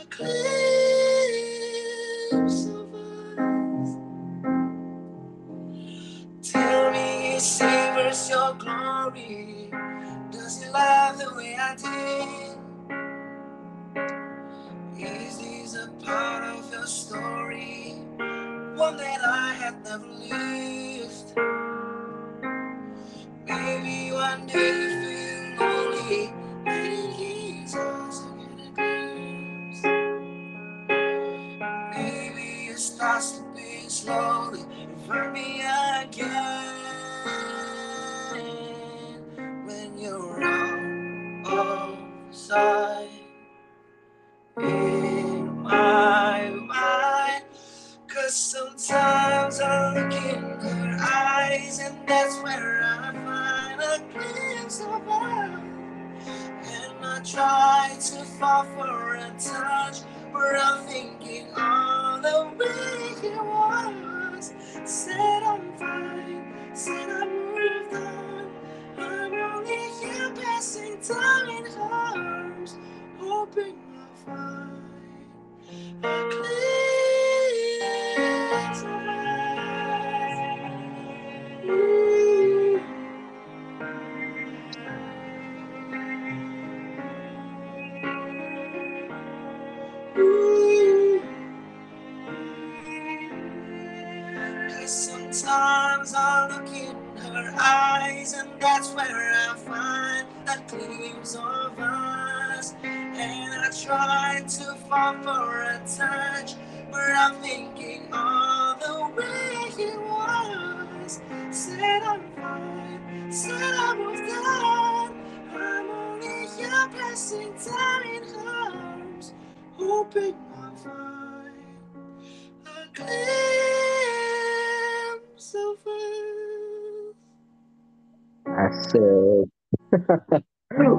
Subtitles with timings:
[0.00, 0.67] a
[48.28, 48.57] us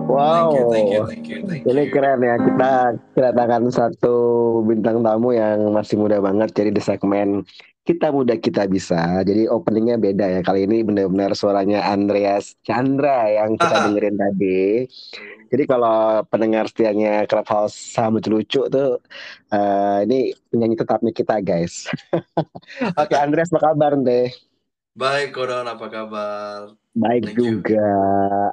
[0.09, 0.49] wow.
[0.49, 1.93] Thank you, thank you, thank you, thank Ini you.
[1.93, 2.35] keren ya.
[2.41, 2.71] Kita
[3.15, 4.17] kedatangan satu
[4.65, 6.51] bintang tamu yang masih muda banget.
[6.55, 7.45] Jadi di segmen
[7.85, 9.21] kita muda kita bisa.
[9.25, 10.41] Jadi openingnya beda ya.
[10.45, 14.85] Kali ini benar-benar suaranya Andreas Chandra yang kita dengerin tadi.
[15.49, 19.01] Jadi kalau pendengar setianya Clubhouse sama lucu-lucu tuh
[19.49, 21.89] eh, ini penyanyi tetapnya kita guys.
[23.01, 24.29] Oke Andreas apa kabar deh?
[24.99, 26.75] Baik, Kodon, apa kabar?
[26.99, 27.87] Baik Thank juga,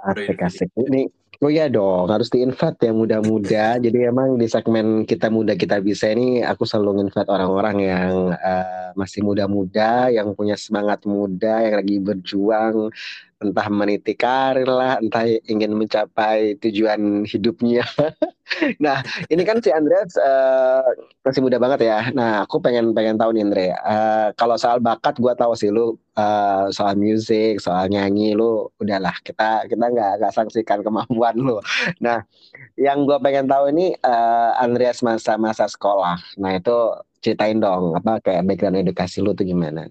[0.07, 0.71] asik-asik.
[0.79, 1.11] Ini,
[1.43, 3.75] oh iya dong, harus di-invite yang muda-muda.
[3.85, 8.95] Jadi emang di segmen kita muda kita bisa ini, aku selalu invite orang-orang yang eh,
[8.95, 12.95] masih muda-muda, yang punya semangat muda, yang lagi berjuang,
[13.37, 17.85] entah meniti karir lah, entah ingin mencapai tujuan hidupnya.
[18.79, 20.87] Nah, ini kan si Andreas eh,
[21.27, 22.15] masih muda banget ya.
[22.15, 23.67] Nah, aku pengen pengen tahu nih Andre.
[23.75, 29.19] eh, kalau soal bakat, gua tahu sih lu eh, soal musik, soal nyanyi, lu udahlah
[29.27, 31.59] kita kita nggak nggak saksikan kemampuan lu.
[31.99, 32.23] Nah,
[32.79, 36.15] yang gua pengen tahu ini eh, Andreas masa-masa sekolah.
[36.39, 36.77] Nah, itu
[37.27, 39.91] ceritain dong apa kayak background edukasi lu tuh gimana?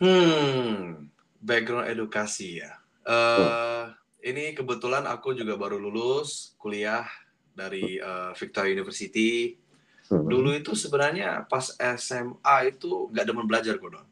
[0.00, 1.12] Hmm,
[1.44, 2.72] background edukasi ya.
[3.04, 3.84] Eh,
[4.24, 7.04] ini kebetulan aku juga baru lulus kuliah
[7.52, 9.60] dari eh, Victoria University.
[10.04, 10.24] Hmm.
[10.24, 14.04] Dulu itu sebenarnya pas SMA itu nggak demen belajar, Kodon.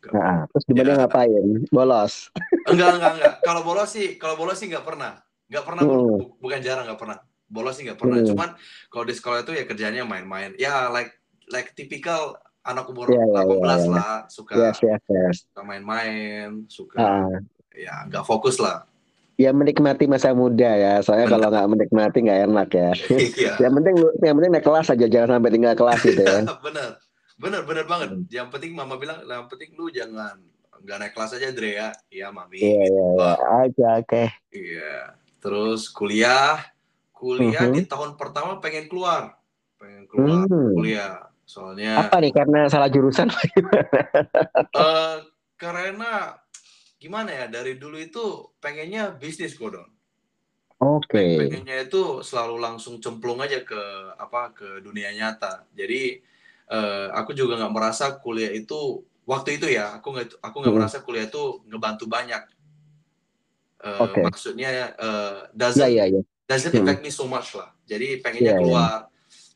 [0.00, 0.96] Nggak- Nah, terus gimana Ya.
[1.04, 1.44] ngapain?
[1.68, 2.14] Bolos.
[2.68, 3.34] Enggak, enggak, enggak.
[3.40, 5.20] Kalau bolos sih, kalau bolos sih nggak pernah.
[5.46, 6.16] Nggak pernah, Hmm.
[6.16, 7.18] bu- bukan jarang nggak pernah.
[7.46, 8.18] Bolos sih nggak pernah.
[8.18, 8.28] Hmm.
[8.28, 8.50] Cuman
[8.88, 10.56] kalau di sekolah itu ya kerjanya main-main.
[10.56, 11.12] Ya like
[11.52, 13.90] like typical anak umur iya, 18 iya, iya.
[13.90, 15.36] lah suka Yes, yes, yes.
[15.44, 17.30] suka main-main, suka Ah,
[17.72, 18.86] ya nggak fokus lah.
[19.34, 20.94] ya menikmati masa muda ya.
[21.00, 22.90] Soalnya kalau nggak menikmati nggak enak ya.
[23.10, 23.52] Iya.
[23.62, 26.38] yang penting yang penting naik kelas aja jangan sampai tinggal kelas gitu ya.
[26.66, 26.88] bener,
[27.36, 28.08] bener, bener banget.
[28.28, 30.38] Yang penting mama bilang, yang penting lu jangan
[30.78, 31.88] nggak naik kelas aja Dre ya.
[32.06, 32.58] Iya mami.
[32.58, 33.32] Iya iya iya.
[33.60, 34.24] Aja oke.
[34.52, 34.94] Iya.
[35.38, 36.62] Terus kuliah,
[37.10, 37.74] kuliah Mhm.
[37.74, 39.34] di tahun pertama pengen keluar,
[39.74, 40.70] pengen keluar Hmm.
[40.72, 41.31] kuliah.
[41.52, 43.28] Soalnya Apa nih karena salah jurusan?
[44.72, 45.16] eh
[45.60, 46.40] karena
[46.96, 48.24] gimana ya dari dulu itu
[48.56, 49.84] pengennya bisnis kodon.
[50.82, 51.46] Oke.
[51.46, 53.78] pengennya itu selalu langsung cemplung aja ke
[54.18, 56.18] apa ke dunia nyata jadi
[56.66, 60.80] eh, aku juga nggak merasa kuliah itu waktu itu ya aku nggak aku nggak Hmm.
[60.82, 62.42] merasa kuliah itu ngebantu banyak
[63.82, 64.22] Eh, Oke.
[64.22, 66.22] maksudnya Iya doesn't iya iya.
[66.46, 66.82] doesn't Hmm.
[66.86, 68.62] affect me so much lah jadi pengennya Iya, iya.
[68.62, 68.98] keluar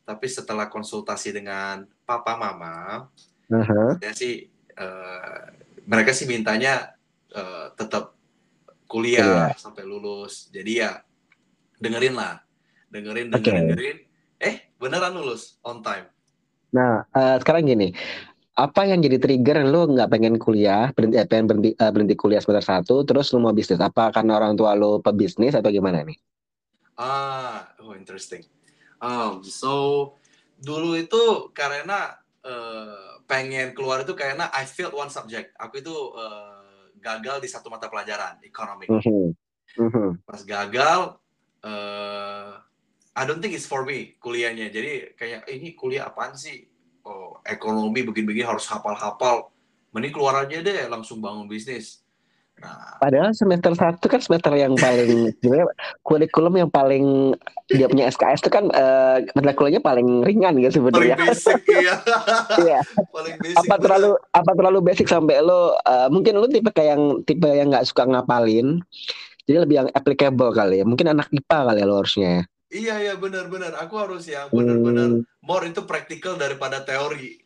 [0.06, 3.11] tapi setelah konsultasi dengan papa mama
[3.50, 3.99] Aha.
[3.99, 4.47] ya sih
[4.79, 5.43] eh,
[5.85, 6.94] mereka sih mintanya
[7.35, 8.14] eh, tetap
[8.87, 10.91] kuliah sampai lulus jadi ya
[11.82, 12.38] dengerin lah
[12.88, 13.99] dengerin dengerin dengerin
[14.38, 16.06] eh beneran lulus on time
[16.75, 17.94] Nah eh, sekarang gini.
[18.56, 22.41] Apa yang jadi trigger lu nggak pengen kuliah, berhenti, eh, pengen berhenti, eh, berhenti kuliah
[22.41, 23.81] semester satu, terus lu mau bisnis?
[23.81, 26.17] Apa karena orang tua lu pebisnis atau gimana nih?
[26.97, 28.41] ah oh interesting
[28.99, 29.73] um, so
[30.57, 35.53] dulu itu karena eh, pengen keluar itu karena I failed one subject.
[35.59, 39.35] Aku itu eh, gagal di satu mata pelajaran ekonomi Mhm.
[39.77, 40.23] Mhm.
[40.25, 41.19] pas gagal
[41.63, 42.53] eh
[43.17, 44.69] I don't think it's for me kuliahnya.
[44.69, 46.69] Jadi kayak "Eh, ini kuliah apaan sih?
[47.03, 49.49] Oh ekonomi begini-begini harus hafal-hafal.
[49.91, 52.06] Mending keluar aja deh langsung bangun bisnis
[52.97, 55.69] Padahal semester satu kan semester yang paling sebenarnya
[56.00, 57.37] kurikulum yang paling
[57.69, 61.17] dia punya SKS itu kan eh, mata kuliahnya paling ringan gitu paling sebenarnya.
[61.20, 61.94] basic ya
[62.56, 62.81] Iya.
[63.12, 63.82] paling basic apa bener.
[63.82, 67.85] terlalu apa terlalu basic sampai lo eh, mungkin lo tipe kayak yang tipe yang nggak
[67.85, 68.81] suka ngapalin
[69.44, 72.43] jadi lebih yang applicable kali ya mungkin anak IPA kali ya lo harusnya ya.
[72.69, 77.46] iya iya benar-benar aku harus yang benar-benar Hmm, more itu praktikal daripada teori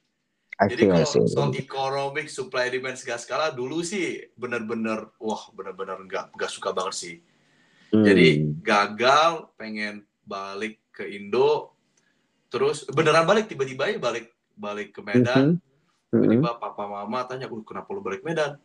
[0.61, 6.37] I Jadi kalau soal economic supply demand segala skala dulu sih benar-benar wah benar-benar nggak
[6.37, 7.17] nggak suka banget sih.
[7.91, 8.05] Hmm.
[8.05, 11.73] Jadi gagal pengen balik ke Indo
[12.53, 16.13] terus beneran balik tiba-tiba ya balik balik ke Medan Mhm.
[16.13, 16.13] Mhm.
[16.13, 18.61] tiba-tiba papa mama tanya "Uh, kenapa lu balik Medan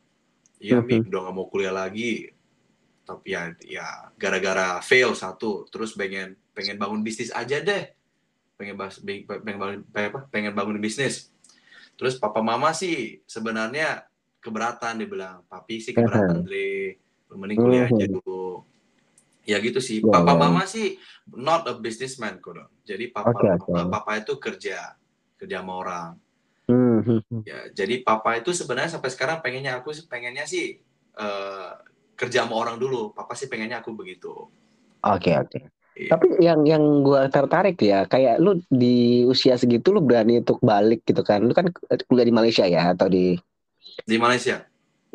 [0.59, 1.07] Iya Mi Mhm.
[1.09, 2.27] udah nggak mau kuliah lagi
[3.05, 3.87] tapi ya ya
[4.17, 7.87] gara-gara fail satu terus pengen pengen bangun bisnis aja deh
[8.57, 11.29] pengen bas, pengen bangun pengen apa pengen bangun bisnis
[11.95, 14.03] terus papa mama sih sebenarnya
[14.43, 16.99] keberatan dia bilang papi sih keberatan Dre
[17.33, 18.63] mending kuliah aja dulu
[19.45, 20.39] ya gitu sih Ya, papa ya.
[20.39, 20.97] mama sih
[21.33, 22.55] not a businessman kok
[22.85, 23.71] jadi papa Oke, oke.
[23.89, 24.93] papa, itu kerja
[25.39, 26.09] kerja sama orang
[26.65, 27.45] Mhm.
[27.45, 30.81] ya jadi papa itu sebenarnya sampai sekarang pengennya aku pengennya sih
[31.13, 31.71] eh,
[32.17, 34.49] kerja sama orang dulu papa sih pengennya aku begitu
[35.05, 35.61] Oke oke.
[35.61, 35.69] Iya.
[35.95, 41.07] Tapi yang yang gua tertarik ya, kayak lu di usia segitu lu berani untuk balik
[41.07, 41.39] gitu kan?
[41.39, 41.71] Lu kan
[42.11, 43.39] kuliah di Malaysia ya atau di
[44.03, 44.59] di Malaysia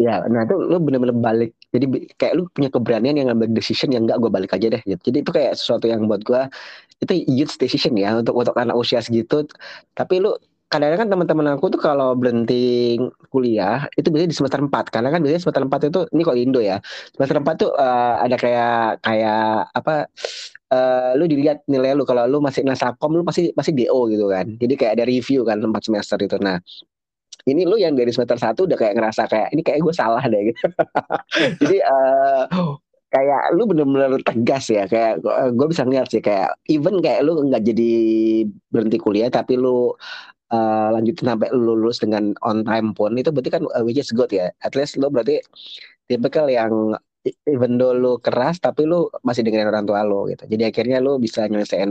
[0.00, 1.52] Ya, nah itu lu bener-bener balik.
[1.76, 4.80] Jadi kayak lu punya keberanian yang ngambil decision yang enggak gue balik aja deh.
[4.80, 5.12] Gitu.
[5.12, 6.48] Jadi itu kayak sesuatu yang buat gua
[7.04, 9.44] itu huge decision ya untuk untuk anak usia segitu.
[9.92, 10.32] Tapi lu
[10.72, 12.96] kadang-kadang kan teman-teman aku tuh kalau berhenti
[13.28, 16.42] kuliah itu biasanya di semester 4 karena kan biasanya semester 4 itu ini kok di
[16.48, 16.76] Indo ya.
[17.12, 19.44] Semester 4 tuh eh, ada kayak kayak
[19.76, 19.94] apa
[20.70, 24.46] eh, lu dilihat nilai lu kalau lu masih nasakom lu pasti pasti DO gitu kan.
[24.56, 26.36] Jadi kayak ada review kan 4 semester itu.
[26.38, 26.58] Nah,
[27.48, 30.52] ini lu yang dari semester satu udah kayak ngerasa kayak ini kayak gue salah deh
[30.52, 30.60] gitu.
[31.62, 32.44] Jadi eh
[33.10, 35.18] kayak lu bener-bener tegas ya kayak
[35.58, 37.90] gue bisa ngeliat sih kayak even kayak lu nggak jadi
[38.70, 39.90] berhenti kuliah tapi lu
[40.54, 44.14] eh, lanjutin sampai lu lulus dengan on time pun itu berarti kan uh, which is
[44.14, 44.50] good ya.
[44.62, 45.42] At least lu berarti
[46.06, 50.44] tipikal yang even though lu keras tapi lu masih dengerin orang tua lu gitu.
[50.52, 51.90] Jadi akhirnya lu bisa nyelesain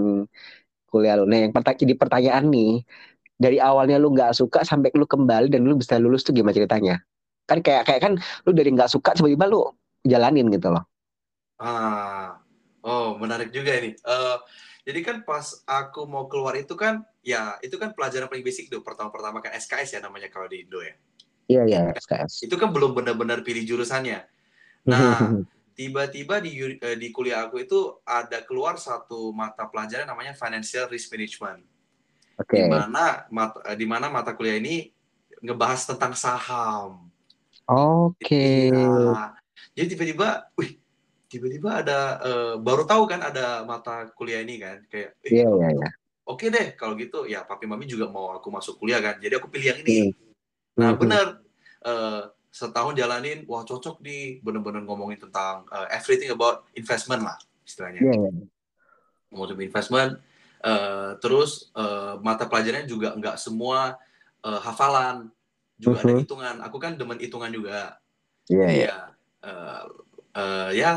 [0.89, 1.24] kuliah lu.
[1.29, 2.69] Nah yang jadi pertanyaan nih
[3.43, 6.95] dari awalnya lu nggak suka sampai lu kembali dan lu bisa lulus tuh gimana ceritanya?
[7.50, 8.13] Kan kayak kayak kan
[8.45, 9.59] lu dari nggak suka tiba-tiba lu
[10.07, 10.83] jalanin gitu loh.
[11.59, 12.39] ah
[12.88, 14.38] oh menarik juga ini Eh,
[14.88, 18.81] jadi kan pas aku mau keluar itu kan ya itu kan pelajaran paling basic tuh
[18.88, 20.95] pertama-pertama kan SKS ya namanya kalau di Indo ya
[21.50, 22.33] Iya iya SKS.
[22.45, 24.24] itu kan belum benar-benar pilih jurusannya
[24.88, 25.17] nah
[25.79, 31.07] tiba-tiba di eh, di kuliah aku itu ada keluar satu mata pelajaran namanya financial risk
[31.15, 31.63] management
[32.36, 32.55] Oke.
[32.59, 34.91] di mana mata eh, di mana mata kuliah ini
[35.39, 37.07] ngebahas tentang saham.
[37.63, 38.67] Oke.
[38.67, 39.31] Iya.
[39.71, 40.75] Jadi tiba-tiba, wih,
[41.31, 45.67] tiba-tiba ada eh, baru tahu kan ada mata kuliah ini kan kayak, "Ih, Iya iya
[45.79, 45.89] iya.
[46.27, 49.48] oke deh kalau gitu ya papi mami juga mau aku masuk kuliah kan jadi aku
[49.48, 50.13] pilih yang ini Hmm.
[50.79, 51.00] nah Mhm.
[51.00, 51.25] benar
[51.86, 52.21] eh,
[52.59, 58.13] setahun jalanin wah cocok di bener-bener ngomongin tentang eh, everything about investment lah istilahnya Iya,
[58.19, 58.31] iya.
[59.31, 60.19] ngomongin investment
[60.59, 63.95] eh, terus eh, mata pelajarannya juga nggak semua
[64.43, 65.31] eh, hafalan
[65.79, 66.19] juga ada Mhm.
[66.19, 67.95] hitungan aku kan demen hitungan juga
[68.51, 68.75] Iya, iya.
[68.83, 68.95] ya
[69.47, 69.83] eh,
[70.35, 70.91] eh, ya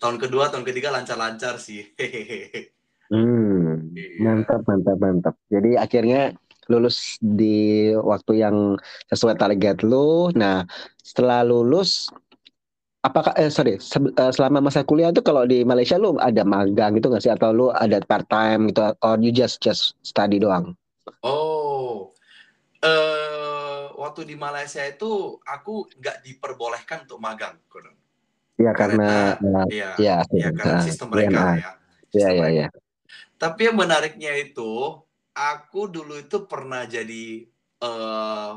[0.00, 1.84] tahun kedua tahun ketiga lancar-lancar sih
[3.12, 4.24] Hmm, Iya.
[4.24, 5.34] mantap, mantap, mantap.
[5.52, 6.32] Jadi akhirnya
[6.70, 8.56] lulus di waktu yang
[9.10, 10.30] sesuai target lu.
[10.36, 10.62] Nah,
[11.02, 12.10] setelah lulus,
[13.02, 16.94] apakah eh sorry, se- eh, selama masa kuliah itu kalau di Malaysia lu ada magang
[16.98, 17.32] gitu nggak sih?
[17.34, 18.94] Atau lu ada part time gitu?
[19.02, 20.74] Or you just just study doang?
[21.26, 22.14] Oh,
[22.82, 27.58] eh waktu di Malaysia itu aku nggak diperbolehkan untuk magang.
[28.60, 31.70] Iya karena, Karena, eh, Iya, ya, iya karena sistem mereka ya.
[32.12, 32.66] Iya, iya, iya.
[33.40, 35.02] Tapi yang menariknya itu,
[35.32, 37.44] aku dulu itu pernah jadi
[37.82, 38.52] eh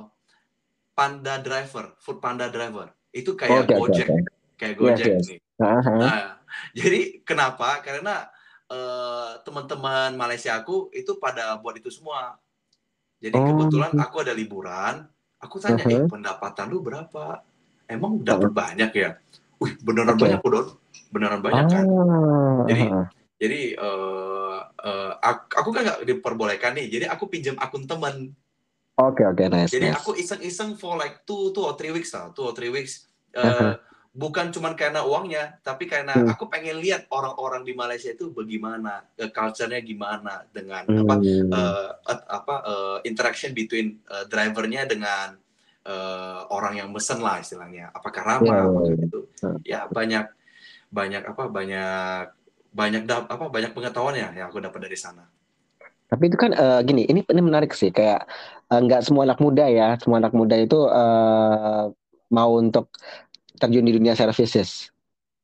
[0.95, 2.91] panda driver, food panda driver.
[3.11, 4.21] Itu kayak Oke, oke, Gojek, oke.
[4.55, 5.25] kayak Yes, Gojek yes.
[5.27, 5.39] nih.
[5.55, 5.81] Ah, ah.
[5.99, 6.27] Nah,
[6.71, 7.79] jadi kenapa?
[7.79, 8.27] Karena
[8.65, 12.33] eh, teman-teman Malaysia aku itu pada buat itu semua.
[13.21, 13.45] Jadi Oh.
[13.45, 15.05] kebetulan aku ada liburan,
[15.37, 16.09] aku tanya, eh Uh-huh.
[16.09, 17.45] pendapatan lu berapa?
[17.85, 19.15] Emang dapat banyak ya?
[19.61, 20.25] Wih, beneran Oke.
[20.27, 20.67] banyak Don.
[21.13, 21.85] Beneran banyak kan?
[21.85, 23.05] Ah, Jadi- ah.
[23.35, 26.87] Jadi eh, eh, aku, aku kan nggak diperbolehkan nih.
[26.87, 28.31] Jadi aku pinjam akun teman.
[28.95, 29.99] Oke, oke, nice, Jadi nice.
[29.99, 33.07] aku iseng-iseng for like two, two or three weeks lah, two or three weeks.
[33.35, 33.75] Eh, Uh-huh.
[34.15, 36.31] Bukan cuman karena uangnya, tapi karena Hmm.
[36.31, 41.51] aku pengen lihat orang-orang di Malaysia itu bagaimana, eh, culture-nya gimana dengan apa Hmm.
[41.51, 45.35] eh, at- apa eh, interaction between eh, drivernya dengan
[45.83, 47.91] eh, orang yang mesen lah istilahnya.
[47.91, 48.47] Apakah ramah?
[48.47, 49.03] Iya, iya, apakah iya.
[49.03, 49.19] gitu?
[49.43, 49.59] Hmm.
[49.67, 50.25] Ya banyak
[50.95, 52.25] banyak apa banyak
[52.75, 55.23] banyak apa banyak pengetahuan ya yang aku dapat dari sana.
[56.11, 58.27] Tapi itu kan eh, gini, ini ini menarik sih kayak
[58.69, 61.83] eh, nggak semua anak muda ya, semua anak muda itu eh,
[62.35, 62.91] mau untuk
[63.57, 64.91] terjun di dunia services.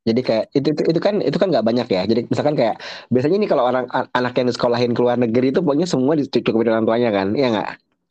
[0.02, 2.02] Jadi kayak itu itu, itu kan itu kan nggak banyak ya.
[2.10, 2.76] Jadi misalkan kayak
[3.14, 6.70] biasanya nih kalau orang an- anak yang disekolahin ke luar negeri itu pokoknya semua dicukupin
[6.74, 7.70] orang tuanya kan, iya nggak?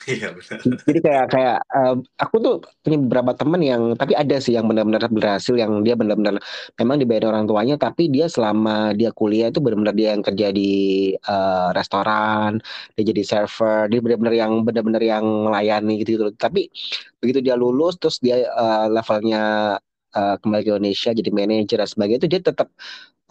[0.08, 0.58] Iya benar.
[0.88, 5.04] Jadi kayak kayak eh, aku tuh punya beberapa teman yang tapi ada sih yang benar-benar
[5.12, 6.40] berhasil yang dia benar-benar
[6.80, 10.72] memang dibayar orang tuanya tapi dia selama dia kuliah itu benar-benar dia yang kerja di
[11.12, 12.64] eh, restoran,
[12.96, 16.24] dia jadi server, dia benar-benar yang benar-benar yang melayani gitu, gitu.
[16.32, 16.72] Tapi
[17.20, 19.76] begitu dia lulus terus dia eh, levelnya
[20.16, 22.68] eh, kembali ke Indonesia jadi manajer dan sebagainya itu dia tetap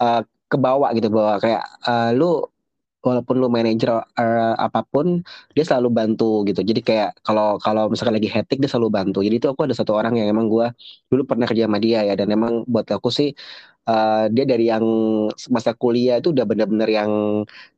[0.02, 2.46] eh, ke bawah gitu bahwa kayak eh, lu
[3.00, 3.90] walaupun lu manajer
[4.20, 5.24] eh, apa pun
[5.56, 6.60] dia selalu bantu gitu.
[6.60, 9.18] Jadi kayak kalau kalau misalkan lagi hectic dia selalu bantu.
[9.26, 10.72] Jadi itu aku ada satu orang yang emang gua
[11.10, 12.14] dulu pernah kerja sama dia ya.
[12.18, 13.28] Dan emang buat aku sih
[13.88, 14.84] eh, dia dari yang
[15.54, 17.12] masa kuliah itu udah bener-bener yang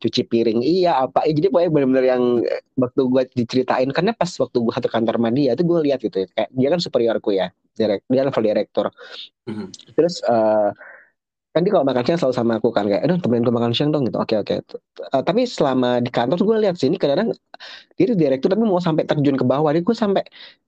[0.02, 0.61] cuci piring.
[0.62, 3.88] Iya apa ya jadi pokoknya bener-bener yang eh, waktu gua diceritain.
[3.95, 6.26] Karena pas waktu gua satu kantor sama dia itu gua lihat gitu ya.
[6.35, 8.87] Kayak dia kan superiorku ya direk, dia level direktur.
[9.49, 9.67] Mhm.
[9.99, 10.71] terus eh,
[11.52, 13.90] kan dia kalau makan siang selalu sama aku kan kayak aduh temenin gue makan siang
[13.92, 14.16] dong gitu.
[14.25, 14.54] Oke oke.
[15.14, 17.37] Eh, tapi selama di kantor gue lihat sini kadang-kadang
[17.97, 19.68] dia tuh direktur tapi mau sampai terjun ke bawah.
[19.76, 20.23] Dia gue sampai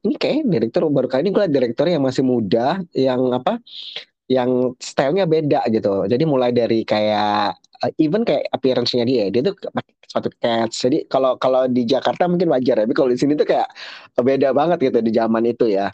[0.05, 3.65] ini kayak direktur baru kali ini gue liat direktur yang masih muda yang apa
[4.29, 6.09] yang stylenya beda gitu.
[6.09, 10.77] Jadi mulai dari kayak eh, even kayak appearance-nya dia dia tuh pakai sepatu cats.
[10.87, 13.67] Jadi kalau kalau di Jakarta mungkin wajar ya tapi kalau di sini tuh kayak
[14.15, 15.91] beda banget gitu di zaman itu ya.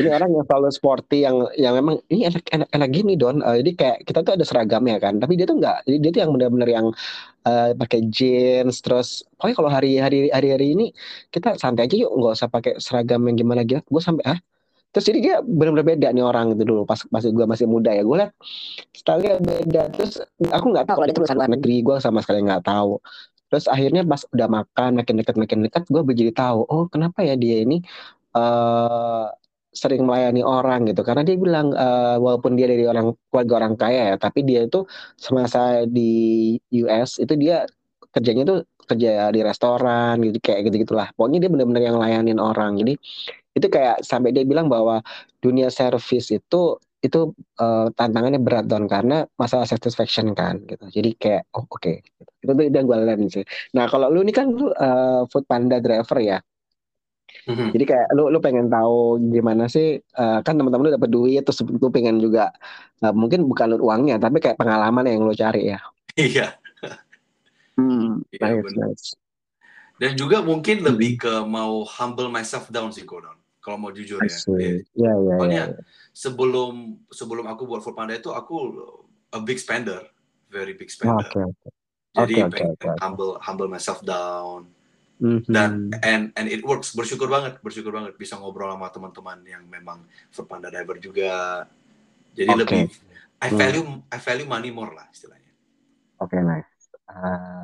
[0.00, 3.44] Ini orang yang selalu sporty yang yang memang ini enak enak enak gini don.
[3.44, 6.20] Eh, jadi kayak kita tuh ada seragamnya kan tapi dia tuh enggak jadi dia tuh
[6.26, 6.86] yang benar-benar yang
[7.48, 10.86] eh, pakai jeans terus pokoknya kalau hari hari hari hari ini
[11.34, 14.38] kita santai aja yuk nggak usah pakai seragam yang gimana gitu gue sampai ah
[14.92, 18.02] terus jadi dia benar-benar beda nih orang itu dulu pas pas gue masih muda ya.
[18.04, 18.32] Gue liat
[18.92, 19.82] stylenya beda.
[19.96, 20.12] Terus
[20.52, 23.00] aku nggak tahu kalau dia tuh lulusan luar negeri gue sama sekali nggak tahu.
[23.48, 27.34] Terus akhirnya pas udah makan makin dekat makin dekat gue jadi tahu oh kenapa ya
[27.40, 27.80] dia ini
[28.36, 29.26] eh
[29.72, 31.00] sering melayani orang gitu.
[31.00, 34.84] Karena dia bilang eh, walaupun dia dari orang keluarga orang kaya ya tapi dia itu
[35.16, 37.64] semasa di US itu dia
[38.12, 42.76] kerjanya tuh kerja di restoran gitu kayak gitu gitulah pokoknya dia benar-benar yang layanin orang.
[42.76, 43.00] Jadi
[43.56, 45.00] itu kayak sampai dia bilang bahwa
[45.44, 46.56] dunia service itu
[47.02, 47.18] itu
[47.58, 51.92] eh, tantangannya berat don karena masalah satisfaction kan gitu jadi kayak oh oke
[52.42, 53.44] itu tuh yang gue lihat sih
[53.74, 56.38] nah kalau lu ini kan lu eh, food panda driver ya
[57.42, 57.74] Mhm.
[57.74, 61.58] jadi kayak lu lu pengen tahu gimana sih eh, kan teman-teman lu dapat duit terus
[61.66, 62.54] lu pengen juga
[63.02, 65.78] eh, mungkin bukan uangnya tapi kayak pengalaman yang lu cari ya.
[66.14, 66.54] Iya.
[67.74, 68.88] Hmm, Iya, nice, bener.
[68.92, 69.06] nice.
[69.98, 73.41] Dan juga mungkin lebih ke mau humble myself down sih Kodon.
[73.62, 74.34] Kalau mau jujur ya.
[74.34, 74.82] see.
[74.98, 75.14] Iya.
[75.22, 75.64] Ya ya ya.
[76.10, 78.74] Sebelum sebelum aku buat Foodpanda itu aku
[79.32, 80.02] a big spender,
[80.50, 81.30] very big spender.
[81.30, 81.40] Oke.
[82.12, 82.98] Jadi Oke, oke, pengen oke, oke.
[83.00, 84.68] humble humble myself down
[85.22, 85.46] Mhm.
[85.46, 86.90] dan and and it works.
[86.92, 90.02] Bersyukur banget, bersyukur banget bisa ngobrol sama teman-teman yang memang
[90.34, 91.64] food panda diver juga.
[92.34, 92.58] Jadi Oke.
[92.66, 92.82] lebih
[93.38, 93.58] I Hmm.
[93.62, 95.54] value I value money more lah istilahnya.
[96.18, 96.90] Oke, nice.
[97.06, 97.61] Eh,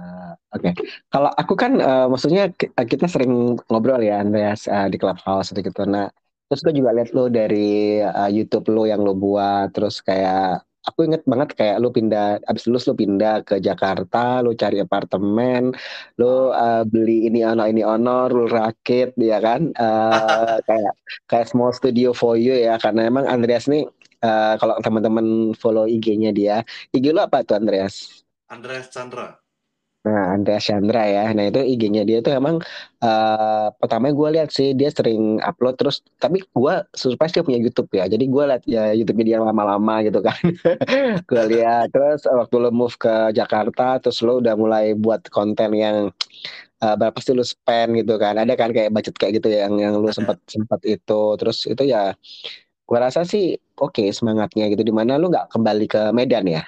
[0.58, 0.70] Oke,
[1.12, 3.32] kalau aku kan, eh, maksudnya ki- kita sering
[3.70, 5.82] ngobrol ya, Andreas, eh, di Clubhouse gitu gitu.
[5.86, 6.10] Nah,
[6.50, 10.98] terus gue juga lihat lo dari eh, YouTube lo yang lo buat, terus kayak aku
[11.06, 15.70] inget banget kayak lo pindah, abis lulus lo pindah ke Jakarta, lo cari apartemen,
[16.18, 19.60] lo eh, beli ini ono ini ono, lo rakit, ya kan?
[19.70, 20.92] Eh, kayak
[21.30, 23.86] kayak small studio for you ya, karena emang Andreas nih,
[24.26, 28.26] eh, kalau teman-teman follow IG-nya dia, IG lo apa tuh Andreas?
[28.56, 29.40] Andreas Chandra.
[30.08, 31.22] Nah, Andreas Chandra ya.
[31.36, 32.56] Nah, itu IG-nya dia tuh emang
[33.04, 37.88] eh pertamanya gue lihat sih dia sering upload terus tapi gue surprise dia punya YouTube
[37.92, 38.04] ya.
[38.12, 40.38] Jadi gue lihat ya YouTube dia lama-lama gitu kan.
[41.30, 45.96] gue lihat terus waktu lo move ke Jakarta terus lo udah mulai buat konten yang
[46.84, 48.34] eh, berapa sih lo spend gitu kan.
[48.40, 50.16] Ada kan kayak budget kayak gitu yang yang lo Ada.
[50.16, 52.14] sempat sempat itu terus itu ya
[52.88, 56.62] gue rasa sih oke semangatnya gitu di mana lo nggak kembali ke Medan ya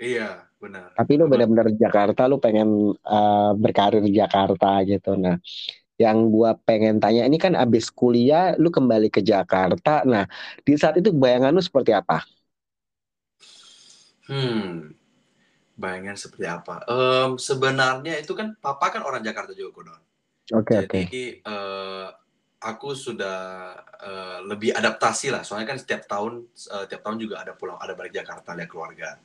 [0.00, 0.92] Iya, benar.
[0.96, 1.30] tapi lu Benar.
[1.32, 5.36] benar-benar Jakarta lu pengen eh, berkarir di Jakarta gitu nah
[6.02, 10.24] yang gua pengen tanya ini kan abis kuliah lu kembali ke Jakarta nah
[10.66, 12.16] di saat itu bayangan lu seperti apa
[14.28, 14.94] Hmm.
[15.80, 16.84] Bayangan seperti apa?
[16.88, 20.00] Em, sebenarnya itu kan papa kan orang Jakarta juga, Kodon.
[20.52, 22.08] oke oke Jadi eh,
[22.60, 25.40] aku sudah eh, lebih adaptasi lah.
[25.40, 29.16] Soalnya kan setiap tahun eh, tiap tahun juga ada pulang, ada balik Jakarta lihat keluarga.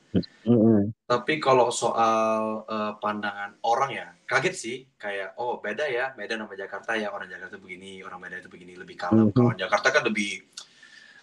[0.48, 0.96] Mm-mm.
[1.04, 4.76] Tapi kalau soal eh, pandangan orang ya, kaget sih.
[4.96, 8.72] Kayak oh beda ya, Medan sama Jakarta ya orang Jakarta begini, orang Medan itu begini
[8.74, 9.28] lebih kalem.
[9.28, 9.36] Mhm.
[9.36, 10.40] Kalau Jakarta kan lebih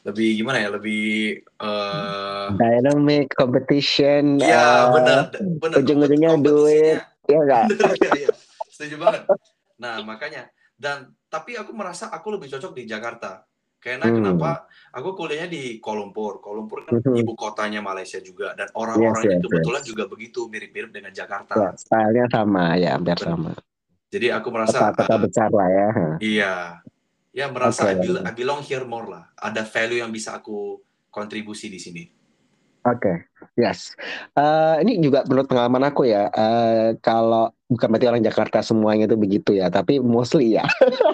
[0.03, 5.75] lebih gimana ya, lebih eh dynamic competition Iya eh, benar, benar.
[5.79, 8.29] ujung-ujungnya Kompetisinya- ya enggak Benar, iya, iya.
[8.67, 9.21] Setuju banget.
[9.79, 10.51] Nah makanya
[10.83, 13.47] dan tapi aku merasa aku lebih cocok di Jakarta.
[13.79, 14.15] Karena Hmm.
[14.15, 14.63] kenapa?
[14.95, 16.39] Aku kuliahnya di Kuala Lumpur.
[16.39, 17.19] Kuala Lumpur kan Mhm.
[17.19, 19.89] ibu kotanya Malaysia juga dan orang-orangnya Yes, yes, kebetulan yes.
[19.91, 21.55] juga begitu mirip-mirip dengan Jakarta.
[21.55, 23.51] ya, stylenya sama ya hampir sama
[24.07, 25.89] Jadi aku merasa kota-kota eh, besar lah ya
[26.21, 26.53] iya,
[27.33, 27.91] ya merasa Oke.
[27.91, 29.23] I, bel- I belong here more lah.
[29.35, 32.03] Ada value yang bisa aku kontribusi di sini.
[32.83, 33.23] Oke,
[33.55, 33.95] yes.
[34.35, 36.27] Eh, ini juga menurut pengalaman aku ya.
[36.35, 40.67] eh, kalau bukan berarti orang Jakarta semuanya itu begitu ya, tapi mostly ya.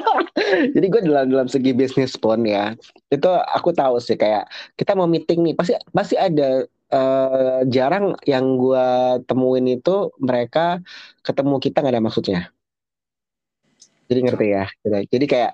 [0.76, 2.74] Jadi gue dalam dalam segi bisnis pun ya,
[3.14, 4.50] itu aku tahu sih kayak
[4.82, 8.86] kita mau meeting nih, pasti pasti ada eh, jarang yang gue
[9.30, 10.82] temuin itu mereka
[11.22, 12.42] ketemu kita nggak ada maksudnya.
[14.10, 14.66] Jadi ngerti ya.
[15.06, 15.54] Jadi kayak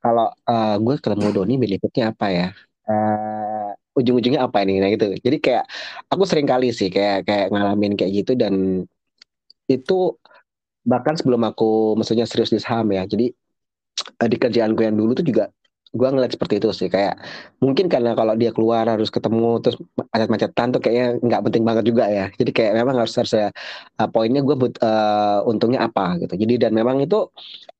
[0.00, 2.48] kalau eh, gue ketemu Doni benefitnya apa ya?
[2.88, 3.70] Eh,
[4.00, 4.80] ujung-ujungnya apa ini?
[4.80, 5.12] Nah gitu.
[5.20, 5.64] Jadi kayak
[6.08, 8.84] aku sering kali sih kayak kayak ngalamin kayak gitu dan
[9.70, 10.16] itu
[10.82, 13.04] bahkan sebelum aku maksudnya serius di saham ya.
[13.04, 13.30] Jadi
[14.22, 15.52] eh, di kerjaanku yang dulu tuh juga
[15.90, 17.18] gue ngeliat seperti itu sih kayak
[17.58, 19.74] mungkin karena kalau dia keluar harus ketemu terus
[20.14, 23.50] macet-macetan tuh kayaknya nggak penting banget juga ya jadi kayak memang harus harus ya,
[23.98, 27.26] uh, poinnya gue but uh, untungnya apa gitu jadi dan memang itu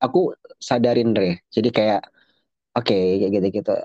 [0.03, 2.01] aku sadarin deh jadi kayak
[2.77, 3.75] oke kayak gitu gitu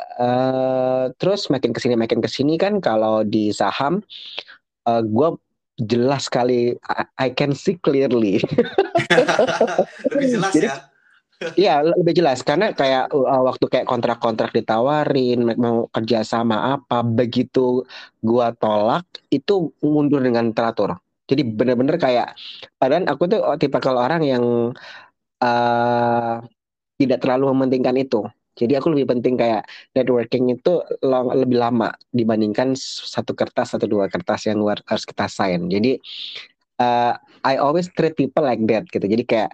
[1.18, 4.03] terus makin ke sini makin ke sini kan kalau di saham
[4.87, 5.29] uh, gue
[5.77, 8.40] jelas sekali I, I can see clearly
[10.12, 10.77] Lebih jelas Jadi- ya.
[11.53, 17.85] Iya lebih jelas karena kayak uh, waktu kayak kontrak-kontrak ditawarin mau kerja sama apa begitu
[18.25, 20.96] gua tolak itu mundur dengan teratur.
[21.29, 22.33] Jadi bener-bener kayak
[22.81, 24.72] padahal aku tuh tipe kalau orang yang
[25.44, 26.40] uh,
[26.96, 28.25] tidak terlalu mementingkan itu.
[28.57, 34.09] Jadi aku lebih penting kayak networking itu long, lebih lama dibandingkan satu kertas satu dua
[34.09, 35.69] kertas yang harus kita sign.
[35.69, 36.01] Jadi
[36.81, 37.12] uh,
[37.45, 39.05] I always treat people like that gitu.
[39.05, 39.51] Jadi kayak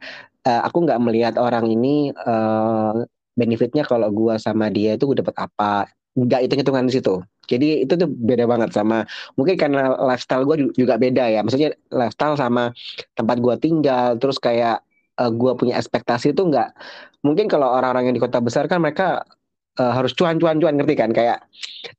[0.46, 3.02] uh, aku nggak melihat orang ini uh,
[3.34, 5.90] benefitnya kalau gua sama dia itu gue dapat apa.
[6.14, 7.14] Nggak hitung-hitungan di situ.
[7.50, 9.02] Jadi itu tuh beda banget sama
[9.34, 11.42] mungkin karena lifestyle gue juga beda ya.
[11.42, 12.70] Maksudnya lifestyle sama
[13.18, 14.84] tempat gua tinggal terus kayak
[15.18, 16.70] uh, gua punya ekspektasi itu nggak
[17.22, 19.22] mungkin kalau orang-orang yang di kota besar kan mereka
[19.78, 21.38] uh, harus cuan-cuan-cuan ngerti kan kayak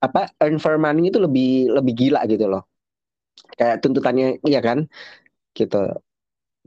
[0.03, 2.63] apa earn for money itu lebih lebih gila gitu loh
[3.57, 4.85] kayak tuntutannya iya kan
[5.57, 5.81] gitu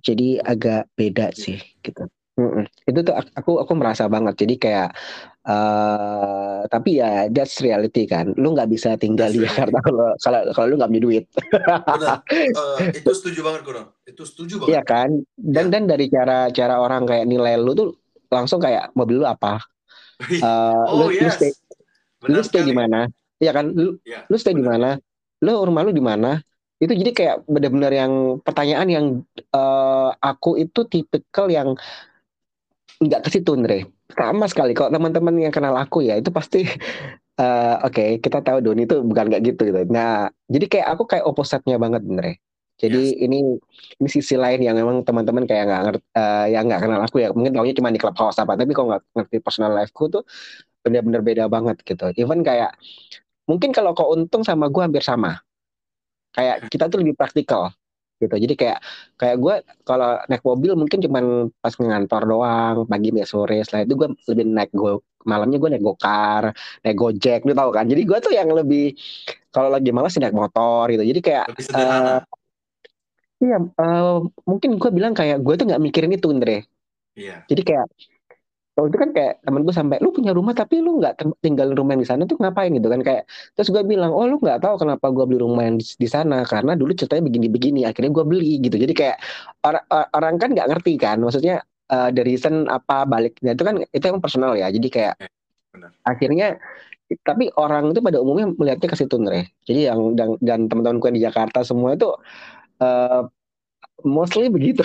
[0.03, 2.05] jadi agak beda sih gitu
[2.37, 2.69] Mm-mm.
[2.85, 4.89] itu tuh ak- aku aku merasa banget jadi kayak
[5.49, 10.41] eh tapi ya that's reality kan lu nggak bisa tinggal That's di Jakarta kalau kalau
[10.53, 11.25] kalau lu nggak punya duit
[11.87, 12.21] Benar.
[12.37, 13.87] Eh, itu setuju banget Kodon.
[14.05, 14.85] Itu setuju Iya banget.
[14.85, 15.73] kan dan Iya.
[15.73, 17.89] dan dari cara cara orang kayak nilai lu tuh
[18.31, 19.61] langsung kayak mobil lu apa?
[20.17, 21.37] Eh, oh lu, lu yes.
[21.37, 21.53] stay
[22.25, 23.05] lu Benar stay di mana
[23.37, 23.69] Iya kan?
[23.69, 24.97] Lu Iya, lu stay di mana?
[25.45, 26.41] Lu rumah lu di mana?
[26.81, 29.07] Itu jadi kayak benar-benar yang pertanyaan yang
[29.53, 31.77] uh, aku itu tipikal yang
[32.97, 33.93] nggak ke situ Andre.
[34.09, 34.73] Sama sekali.
[34.73, 36.65] Kalau teman-teman yang kenal aku ya itu pasti
[37.37, 39.85] uh, oke okay, kita tahu Doni itu bukan kayak gitu gitu.
[39.93, 42.41] Nah jadi kayak aku kayak opposite-nya banget Andre
[42.77, 43.25] jadi yes.
[43.25, 43.39] ini
[43.97, 47.33] ini sisi lain yang memang teman-teman kayak nggak ngerti uh, yang nggak kenal aku ya.
[47.33, 50.23] Mungkin tahunya cuma di clubhouse apa tapi kalau nggak ngerti personal lifeku tuh
[50.85, 52.13] benar-benar beda banget gitu.
[52.21, 52.77] Even kayak
[53.49, 55.41] mungkin kalau kau untung sama gue hampir sama.
[56.37, 57.73] Kayak kita tuh lebih praktikal
[58.21, 58.37] gitu.
[58.37, 58.79] Jadi kayak
[59.17, 59.55] kayak gue
[59.89, 64.45] kalau naik mobil mungkin cuman pas ngantor doang pagi ya sore setelah itu gue lebih
[64.53, 67.89] naik go malamnya gue naik gokar naik gojek lu tau kan?
[67.89, 68.93] Jadi gue tuh yang lebih
[69.49, 71.05] kalau lagi malas naik motor gitu.
[71.09, 72.21] Jadi kayak uh,
[73.43, 76.65] iya uh, mungkin gue bilang kayak gue tuh nggak mikirin itu Andre
[77.17, 77.45] iya.
[77.49, 77.87] jadi kayak
[78.77, 81.97] waktu itu kan kayak temen gue sampai lu punya rumah tapi lu nggak tinggal rumah
[81.97, 82.69] di sana tuh ngapain?
[82.69, 83.25] Gitu kan kayak
[83.57, 86.45] terus gue bilang oh lu nggak tahu kenapa gue beli rumah yang di, di sana
[86.45, 88.61] karena dulu ceritanya begini-begini akhirnya gue beli.
[88.61, 88.77] Gitu.
[88.77, 89.17] Jadi kayak
[89.65, 94.05] orang orang kan nggak ngerti kan maksudnya uh, dari reason apa baliknya itu kan itu
[94.05, 94.69] yang personal ya.
[94.69, 95.15] Jadi kayak
[95.73, 95.91] Benar.
[96.05, 96.61] akhirnya
[97.23, 101.11] tapi orang itu pada umumnya melihatnya ke situ nih jadi yang dan, dan teman-teman gue
[101.15, 102.11] di Jakarta semua itu
[102.81, 103.29] uh,
[104.05, 104.85] mostly begitu.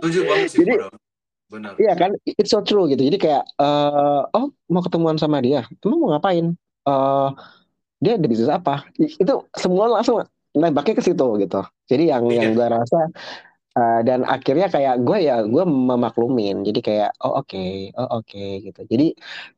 [0.00, 0.58] Setuju banget sih.
[0.64, 0.74] Jadi,
[1.50, 1.74] Benar.
[1.82, 3.02] Iya kan, it's so true gitu.
[3.02, 6.54] Jadi kayak, uh, oh mau ketemuan sama dia, kamu mau ngapain?
[6.86, 7.34] Uh,
[7.98, 8.86] dia ada bisnis apa?
[8.96, 10.22] Itu semua langsung
[10.54, 11.60] nembaknya ke situ gitu.
[11.90, 12.46] Jadi yang iya.
[12.46, 13.10] yang gue rasa
[13.74, 16.62] uh, dan akhirnya kayak gue ya gue memaklumin.
[16.62, 18.80] Jadi kayak oh oke, okay, oh oke okay, gitu.
[18.86, 19.06] Jadi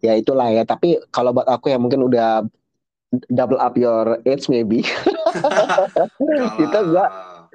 [0.01, 0.65] ya itulah ya.
[0.65, 2.45] Tapi kalau buat aku yang mungkin udah
[3.29, 4.85] double up your age maybe,
[6.65, 7.07] itu gue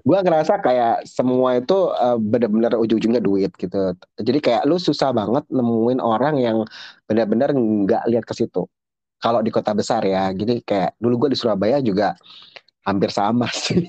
[0.08, 3.92] gue ngerasa kayak semua itu uh, benar-benar ujung-ujungnya duit gitu.
[4.22, 6.58] Jadi kayak lu susah banget nemuin orang yang
[7.10, 8.70] benar-benar nggak lihat ke situ.
[9.18, 12.14] Kalau di kota besar ya, jadi kayak dulu gue di Surabaya juga
[12.86, 13.84] hampir sama sih.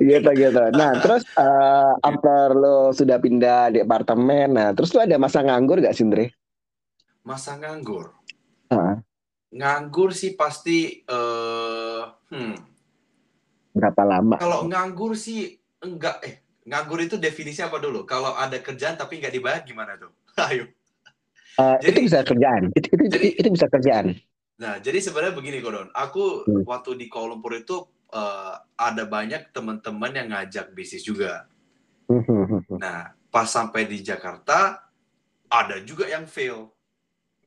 [0.00, 0.62] gitu gitu.
[0.72, 5.82] Nah terus uh, after lo sudah pindah di apartemen, nah terus lo ada masa nganggur
[5.82, 6.30] gak Sindri?
[7.26, 8.14] Masa nganggur?
[8.70, 9.02] Uh.
[9.56, 12.76] Nganggur sih pasti, uh, hmm,
[13.76, 14.40] Berapa lama?
[14.40, 15.52] Kalau nganggur sih
[15.84, 18.08] enggak eh nganggur itu definisi apa dulu?
[18.08, 20.16] Kalau ada kerjaan tapi nggak dibayar gimana tuh?
[20.48, 20.72] Ayo.
[21.60, 22.62] Uh, jadi, itu bisa kerjaan.
[22.72, 24.16] Itu, itu, jadi, itu bisa kerjaan.
[24.56, 25.92] Nah, jadi sebenarnya begini Kodon.
[25.92, 26.64] Aku hmm.
[26.64, 31.48] waktu di Kuala Lumpur itu uh, ada banyak teman-teman yang ngajak bisnis juga.
[32.08, 34.88] Hmm, hmm, hmm, nah, pas sampai di Jakarta
[35.52, 36.72] ada juga yang fail.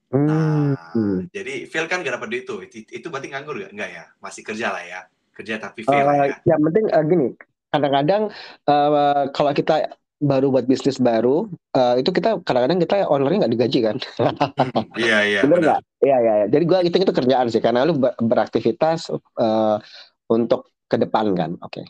[0.09, 1.29] Nah, hmm.
[1.29, 2.55] jadi fail kan gak dapat duit itu.
[2.65, 3.71] Itu, itu berarti nganggur gak?
[3.73, 4.03] Enggak ya?
[4.17, 5.01] Masih kerja lah ya
[5.39, 6.35] kerja tapi fail uh, ya.
[6.43, 7.27] Yang penting uh, gini,
[7.71, 8.23] kadang-kadang
[8.67, 11.47] uh, kalau kita baru buat bisnis baru,
[11.79, 13.97] uh, itu kita kadang-kadang kita ownernya nggak digaji kan?
[14.99, 15.39] Iya iya.
[15.47, 15.81] Benar nggak?
[16.03, 16.33] Iya iya.
[16.51, 19.07] Jadi gue hitung itu kerjaan sih, karena lu beraktivitas
[19.39, 19.79] uh,
[20.27, 21.71] untuk ke depan kan, oke?
[21.71, 21.85] Okay.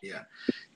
[0.00, 0.24] Iya.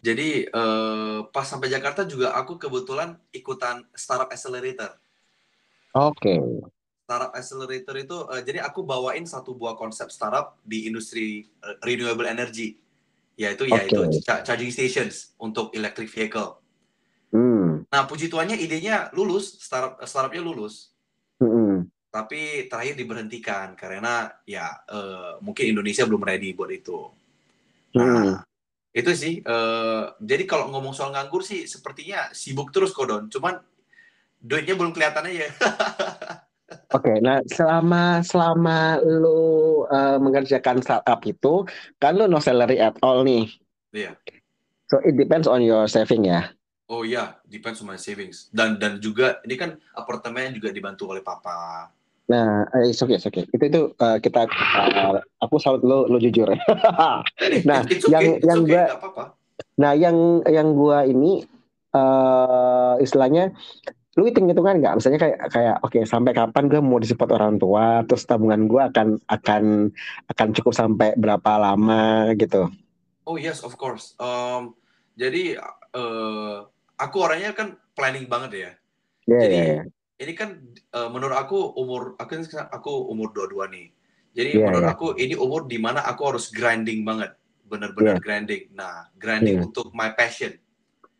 [0.05, 5.01] Jadi uh, pas sampai Jakarta juga aku kebetulan ikutan startup accelerator.
[5.97, 6.39] Oke.
[7.09, 12.29] Startup accelerator itu uh, jadi aku bawain satu buah konsep startup di industri uh, renewable
[12.29, 12.77] energy
[13.41, 13.89] yaitu okay.
[13.89, 16.61] yaitu charging stations untuk electric vehicle.
[17.33, 17.89] Hmm.
[17.89, 20.93] Nah puji tuannya idenya lulus startup startupnya lulus.
[21.41, 21.89] Hmm.
[22.13, 27.09] Tapi terakhir diberhentikan karena ya uh, mungkin Indonesia belum ready buat itu.
[27.97, 28.37] Nah, hmm.
[28.93, 29.41] itu sih.
[29.49, 33.33] Uh, jadi kalau ngomong soal nganggur sih sepertinya sibuk terus kodon.
[33.33, 33.57] Cuman
[34.45, 35.49] duitnya belum kelihatan aja.
[36.69, 41.65] Oke, okay, nah selama selama lu uh, mengerjakan startup itu,
[41.97, 43.49] kan lu no salary at all nih.
[43.97, 44.13] Iya.
[44.13, 44.15] Yeah.
[44.93, 46.53] So it depends on your saving ya.
[46.93, 47.29] Oh iya, yeah.
[47.49, 48.53] depends on my savings.
[48.53, 51.89] Dan dan juga ini kan apartemen juga dibantu oleh papa.
[52.29, 53.33] Nah, eh, oke, okay, oke.
[53.33, 53.45] Okay.
[53.49, 56.53] Itu itu uh, kita uh, aku salut lo lo jujur.
[57.69, 59.25] nah, it's okay, yang it's yang okay, gua
[59.81, 61.49] Nah, yang yang gua ini
[61.97, 63.57] uh, istilahnya
[64.19, 67.55] lu hitung hitungan nggak misalnya kayak kayak oke okay, sampai kapan gue mau disupport orang
[67.63, 69.95] tua terus tabungan gue akan akan
[70.35, 72.67] akan cukup sampai berapa lama gitu
[73.31, 74.75] oh yes of course um,
[75.15, 75.63] jadi
[75.95, 76.67] uh,
[76.99, 78.71] aku orangnya kan planning banget ya
[79.31, 79.85] yeah, jadi yeah, yeah.
[80.27, 80.67] ini kan
[80.99, 82.43] uh, menurut aku umur aku
[82.75, 83.95] aku umur dua dua nih
[84.35, 84.95] jadi yeah, menurut yeah.
[84.99, 87.39] aku ini umur di mana aku harus grinding banget
[87.71, 88.25] benar-benar yeah.
[88.27, 89.67] grinding nah grinding yeah.
[89.71, 90.59] untuk my passion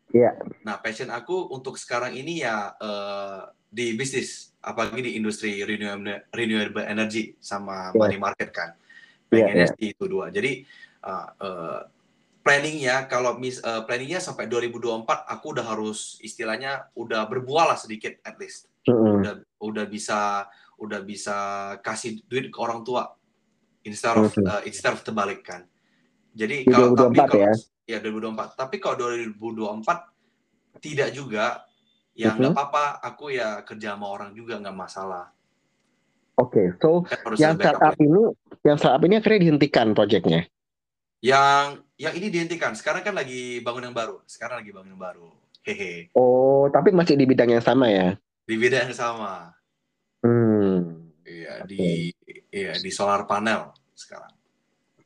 [0.09, 0.31] Iya.
[0.65, 6.85] Nah, passion aku untuk sekarang ini ya uh, di bisnis, apalagi di industri renewable, renewable
[6.85, 7.97] energy sama yeah.
[7.97, 8.73] money market kan.
[9.29, 9.93] Iya, Pengennya yeah, yeah.
[9.93, 10.25] itu dua.
[10.33, 10.65] Jadi
[11.05, 11.79] uh, uh,
[12.41, 18.17] planningnya kalau mis uh, planningnya sampai 2024 aku udah harus istilahnya udah berbuah lah sedikit
[18.25, 18.65] at least.
[18.89, 19.13] Mm -hmm.
[19.21, 21.37] Udah udah bisa udah bisa
[21.85, 23.13] kasih duit ke orang tua.
[23.87, 24.43] instead of Mhm.
[24.43, 25.63] uh, instead of terbalik kan.
[26.35, 27.53] Jadi Di kalau tapi 2024 kalau ya?
[27.89, 28.53] Ya 2024.
[28.53, 30.13] Tapi kalau 2024
[30.77, 31.65] tidak juga
[32.13, 32.37] ya Mhm.
[32.37, 33.01] nggak apa-apa.
[33.01, 35.33] Aku ya kerja sama orang juga nggak masalah.
[36.39, 38.05] Oke, so Kan harus yang startup plan.
[38.05, 38.21] ini,
[38.63, 40.41] yang startup ini akhirnya dihentikan proyeknya.
[41.19, 42.71] Yang yang ini dihentikan.
[42.79, 44.23] Sekarang kan lagi bangun yang baru.
[44.23, 45.27] Sekarang lagi bangun yang baru.
[45.67, 46.07] Hehe.
[46.15, 48.15] Oh, tapi masih di bidang yang sama ya?
[48.47, 49.51] Di bidang yang sama.
[50.23, 51.11] Hmm.
[51.27, 52.09] Iya, di
[52.49, 53.69] iya di solar panel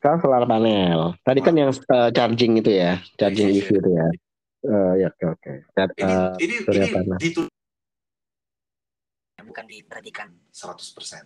[0.04, 0.20] sekarang.
[0.20, 1.16] Solar panel.
[1.24, 3.78] Tadi kan yang eh, charging itu ya, charging Iya, EV iya.
[3.80, 4.06] itu ya.
[4.64, 5.52] Eh, ya oke oke.
[5.72, 7.16] Dan, Ini eh, ini ini panel.
[9.44, 11.24] bukan diperhatikan 100%.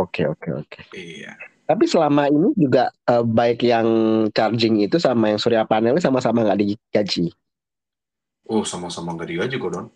[0.00, 0.80] Oke oke oke.
[0.96, 1.36] Iya.
[1.68, 3.88] Tapi selama ini juga eh, baik yang
[4.32, 7.28] charging itu sama yang surya panel sama-sama nggak digaji.
[8.48, 9.86] Oh, sama-sama nggak digaji kok, Don.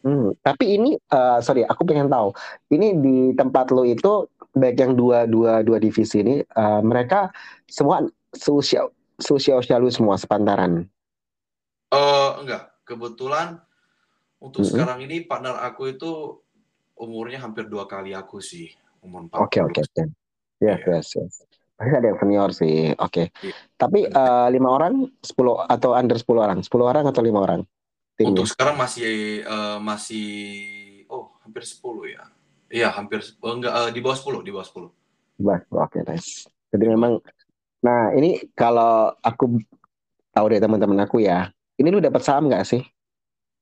[0.00, 2.32] Hmm, tapi ini eh, sorry, aku pengen tahu.
[2.72, 7.30] Ini di tempat lo itu baik yang dua dua dua divisi ini eh, mereka
[7.70, 8.02] semua
[8.34, 8.86] seusia
[9.20, 10.88] seusia usia lu semua sepantaran.
[11.90, 12.70] Eh, enggak.
[12.86, 13.60] Kebetulan
[14.42, 14.72] untuk Mm-mm.
[14.74, 16.42] sekarang ini partner aku itu
[16.98, 18.70] umurnya hampir dua kali aku sih.
[19.00, 19.44] Umur 40.
[19.46, 20.02] Oke oke oke.
[20.60, 21.00] Yes Iya.
[21.00, 21.34] yes yes.
[21.80, 22.92] Pasti ada yang senior sih.
[22.98, 23.32] Oke.
[23.40, 23.54] Iya.
[23.78, 27.60] Tapi eh, lima orang, sepuluh atau under sepuluh orang, sepuluh orang atau lima orang
[28.20, 28.44] timnya.
[28.44, 30.28] Untuk sekarang masih eh, masih
[31.08, 31.80] oh, hampir 10
[32.12, 32.24] ya.
[32.70, 34.88] Iya, hampir oh, enggak eh, di bawah 10, di bawah 10.
[35.42, 36.46] Bah, Oke nice.
[36.70, 37.18] Jadi memang,
[37.82, 39.58] nah ini kalau aku
[40.30, 41.50] tahu dari teman-teman aku ya,
[41.82, 42.82] ini lu dapat saham nggak sih?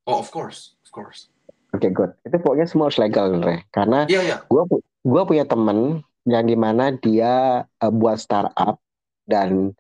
[0.05, 1.33] Oh, of course, of course.
[1.73, 2.12] Oke good.
[2.25, 3.61] Itu pokoknya semua harus legal sebenarnya.
[3.73, 4.37] Karena Iya, iya.
[4.44, 4.62] gue
[5.05, 8.81] gua punya temen yang di mana dia eh, buat startup
[9.25, 9.73] dan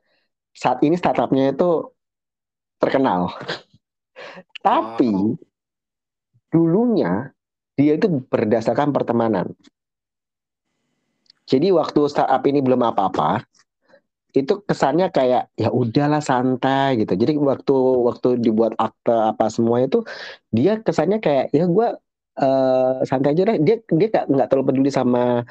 [0.56, 1.92] saat ini startupnya itu
[2.80, 3.32] terkenal.
[4.66, 5.36] Tapi Wow.
[6.48, 7.30] dulunya
[7.78, 9.54] dia itu berdasarkan pertemanan.
[11.48, 13.46] Jadi waktu startup ini belum apa-apa,
[14.36, 17.16] itu kesannya kayak ya udahlah santai gitu.
[17.16, 20.04] Jadi waktu waktu dibuat akte apa semua itu
[20.52, 21.88] dia kesannya kayak ya gue
[22.36, 23.58] eh, santai aja deh.
[23.64, 25.46] Dia dia nggak nggak terlalu peduli sama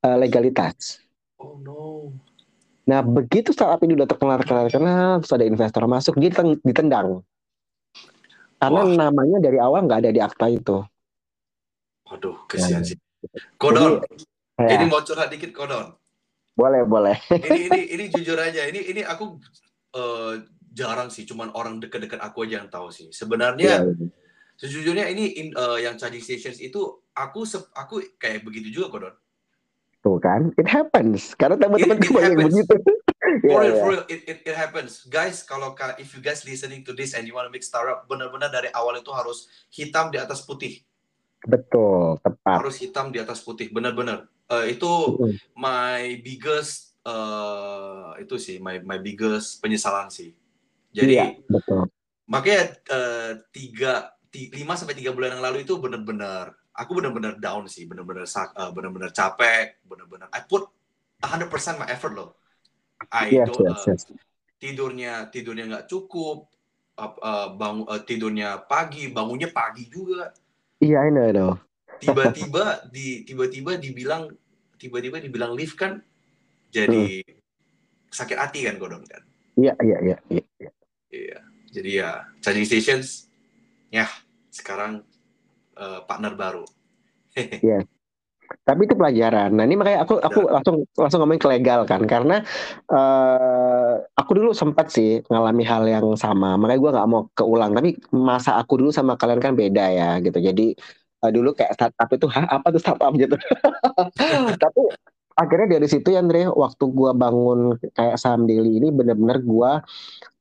[0.00, 1.04] eh, legalitas.
[1.36, 2.14] Oh no.
[2.88, 6.32] Nah begitu startup ini udah terkenal terkenal terkenal, terus ada investor masuk, dia
[6.64, 7.20] ditendang.
[8.56, 9.10] Karena Wah.
[9.10, 10.80] namanya dari awal nggak ada di akta itu.
[12.12, 12.92] Waduh, kesian Ya.
[12.92, 12.98] sih.
[13.56, 14.04] Kodon,
[14.60, 15.96] Ya, ini mau curhat dikit Kodon.
[16.52, 17.16] boleh boleh.
[17.32, 19.40] Ini ini ini jujur aja, ini ini aku
[19.96, 20.44] eh,
[20.76, 23.08] jarang sih, cuman orang deket-deket aku aja yang tahu sih.
[23.08, 23.88] Sebenarnya
[24.60, 29.14] sejujurnya ini in- eh, yang charging stations itu aku aku kayak begitu juga Kodon.
[30.04, 31.32] Tuh kan, it happens.
[31.32, 32.76] Karena teman-teman banyak begitu.
[33.22, 35.08] For real, for real, it, it, it happens.
[35.08, 38.52] Guys, kalau ka- if you guys listening to this and you wanna make startup, benar-benar
[38.52, 40.84] dari awal itu harus hitam di atas putih.
[41.46, 42.60] Betul, tepat.
[42.60, 44.28] Harus hitam di atas putih, benar-benar.
[44.52, 45.38] Eh, itu Mm-mm.
[45.56, 50.30] my biggest eh itu sih my my biggest penyesalan sih.
[50.94, 51.82] Jadi Iya, betul.
[52.30, 52.62] makanya
[52.96, 53.92] eh, tiga
[54.32, 58.70] ti- lima sampai tiga bulan yang lalu itu benar-benar aku benar-benar down sih, benar-benar eh,
[58.76, 60.62] benar-benar capek, benar-benar I put
[61.22, 62.30] 100% my effort loh.
[63.12, 64.06] I Yes, don't yes, yes.
[64.62, 66.48] tidurnya tidurnya nggak cukup,
[66.98, 70.30] ap- eh, bangun eh, tidurnya pagi, bangunnya pagi juga.
[70.82, 71.52] Iya, I know, I know.
[72.02, 74.26] Tiba-tiba di tiba-tiba dibilang
[74.74, 76.02] tiba-tiba dibilang lift kan
[76.74, 77.22] jadi
[78.10, 79.22] sakit hati kan Godon kan.
[79.54, 80.44] Iya, iya, iya, iya.
[80.58, 80.70] iya.
[81.14, 81.38] Iya.
[81.70, 83.30] Jadi ya charging stations
[83.94, 84.10] ya
[84.50, 85.06] sekarang
[85.78, 86.66] eh, partner baru.
[88.60, 89.50] Tapi itu pelajaran.
[89.56, 92.44] Nah, ini makanya aku aku langsung langsung ngomongin ke legal kan, karena
[92.92, 96.54] eh aku dulu sempat sih ngalami hal yang sama.
[96.60, 97.72] Makanya gue nggak mau keulang.
[97.76, 100.38] Tapi masa aku dulu sama kalian kan beda ya, gitu.
[100.38, 100.76] Jadi
[101.22, 103.36] eh, dulu kayak startup itu, hah apa tuh startup gitu.
[104.62, 104.80] Tapi
[105.36, 109.70] akhirnya dari situ ya Andre, waktu gue bangun kayak saham daily ini bener-bener gue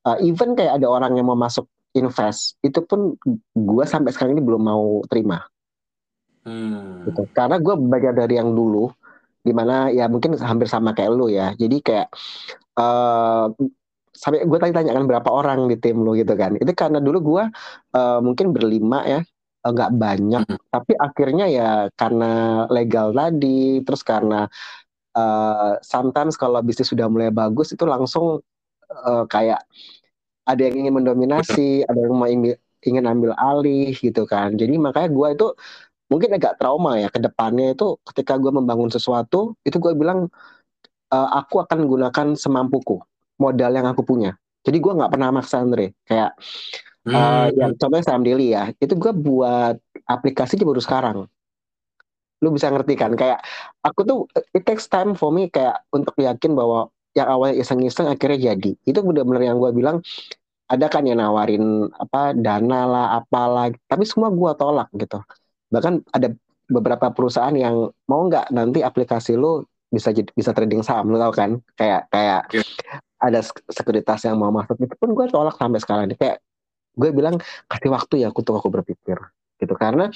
[0.08, 3.16] uh, even kayak ada orang yang mau masuk invest itu pun
[3.56, 5.44] gue sampai sekarang ini belum mau terima
[6.42, 7.06] Hmm.
[7.06, 7.28] gitu.
[7.34, 8.90] Karena gue belajar dari yang dulu
[9.42, 11.54] di mana ya mungkin hampir sama kayak lu ya.
[11.58, 12.08] Jadi kayak
[12.78, 13.50] uh,
[14.14, 16.58] sampai gue tanya tanya kan berapa orang di tim lu gitu kan.
[16.58, 17.44] Itu karena dulu gue
[17.98, 19.20] uh, mungkin berlima ya
[19.66, 20.44] uh, nggak banyak.
[20.46, 20.60] Mhm.
[20.72, 24.48] tapi akhirnya ya karena legal tadi terus karena
[25.18, 28.42] uh, sometimes kalau bisnis sudah mulai bagus itu langsung
[28.92, 29.62] uh, kayak
[30.46, 34.58] ada yang ingin mendominasi ada yang mau ingin, ingin ambil alih gitu kan.
[34.58, 35.48] Jadi makanya gue itu
[36.12, 40.28] mungkin agak trauma ya ke depannya itu ketika gue membangun sesuatu itu gue bilang
[41.14, 42.96] "Eh, aku akan gunakan semampuku
[43.44, 44.32] modal yang aku punya.
[44.66, 45.92] Jadi gue nggak pernah maksa Andre.
[46.08, 46.32] Kayak
[47.16, 47.58] eh, Hmm.
[47.60, 49.76] yang contohnya saham daily ya itu gue buat
[50.08, 51.18] aplikasi baru sekarang.
[52.42, 53.12] Lu bisa ngerti kan?
[53.14, 53.40] Kayak
[53.86, 54.20] aku tuh
[54.58, 58.72] it takes time for me kayak untuk yakin bahwa yang awalnya iseng-iseng akhirnya jadi.
[58.88, 60.02] Itu bener-bener yang gue bilang
[60.72, 65.20] ada kan yang nawarin apa dana lah apalah tapi semua gue tolak gitu
[65.72, 66.36] bahkan ada
[66.68, 71.36] beberapa perusahaan yang mau nggak nanti aplikasi lu bisa jadi bisa trading saham lu tau
[71.36, 72.64] kan kayak kayak yeah.
[73.20, 76.40] ada sekuritas yang mau masuk itu pun gue tolak sampai sekarang ini kayak
[76.96, 79.20] gue bilang kasih waktu ya aku tuh aku berpikir
[79.60, 80.12] gitu karena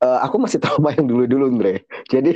[0.00, 1.84] uh, aku masih tahu yang dulu-dulu Andre.
[2.08, 2.34] Jadi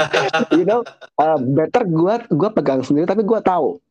[0.56, 0.86] you know
[1.18, 3.82] uh, better gue gua pegang sendiri tapi gue tahu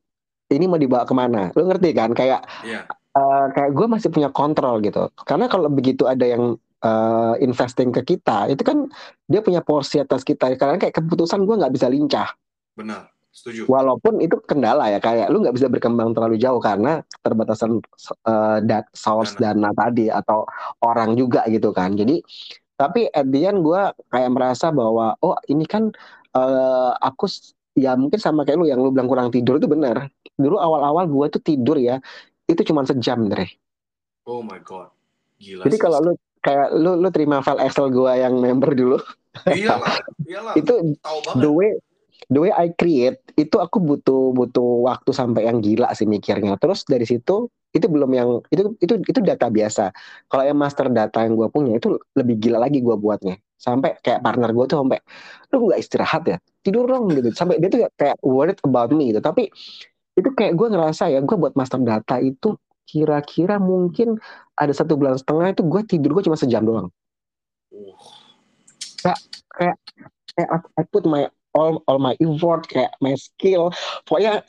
[0.50, 1.54] ini mau dibawa ke mana.
[1.54, 2.16] Lu ngerti kan?
[2.16, 2.82] Kayak yeah.
[3.14, 3.20] Iya.
[3.20, 5.12] uh, kayak gue masih punya kontrol gitu.
[5.28, 8.88] Karena kalau begitu ada yang uh, investing ke kita, itu kan
[9.26, 10.54] dia punya porsi atas kita.
[10.56, 12.30] Karena kayak keputusan gue nggak bisa lincah.
[12.76, 13.12] Benar.
[13.30, 13.70] Setuju.
[13.70, 17.78] Walaupun itu kendala ya, kayak lu nggak bisa berkembang terlalu jauh karena keterbatasan
[18.26, 19.70] uh, dat source dana.
[19.70, 20.50] dana tadi atau
[20.82, 21.94] orang juga gitu kan.
[21.94, 22.26] Jadi
[22.80, 25.92] tapi at the end gue kayak merasa bahwa oh ini kan
[26.32, 27.28] uh, aku
[27.76, 30.08] ya mungkin sama kayak lu yang lu bilang kurang tidur itu benar
[30.40, 32.00] dulu awal-awal gue tuh tidur ya
[32.48, 33.52] itu cuma sejam deh
[34.28, 34.96] oh my god
[35.40, 36.12] gila jadi kalau lu
[36.44, 38.98] kayak lu lu terima file Excel gue yang member dulu.
[39.46, 40.74] Iyalah iyalah itu
[41.38, 41.78] the way
[42.32, 46.56] the way I create itu aku butuh butuh waktu sampai yang gila sih mikirnya.
[46.62, 49.94] Terus dari situ itu belum yang itu itu itu data biasa.
[50.28, 53.38] Kalau yang master data yang gue punya itu lebih gila lagi gue buatnya.
[53.60, 55.00] Sampai kayak partner gue tuh sampai
[55.52, 56.38] lu nggak istirahat ya?
[56.64, 57.30] Tidur dong gitu.
[57.36, 59.22] Sampai dia tuh kayak worried about me gitu.
[59.22, 59.52] Tapi
[60.18, 62.58] itu kayak gue ngerasa ya gue buat master data itu
[62.90, 64.18] kira-kira mungkin
[64.60, 66.88] ada satu bulan setengah itu gue tidur gue cuma sejam doang.
[69.00, 69.20] Kayak
[69.56, 69.78] kayak
[70.36, 73.72] kayak I put my all all my effort kayak my skill.
[74.04, 74.44] Pokoknya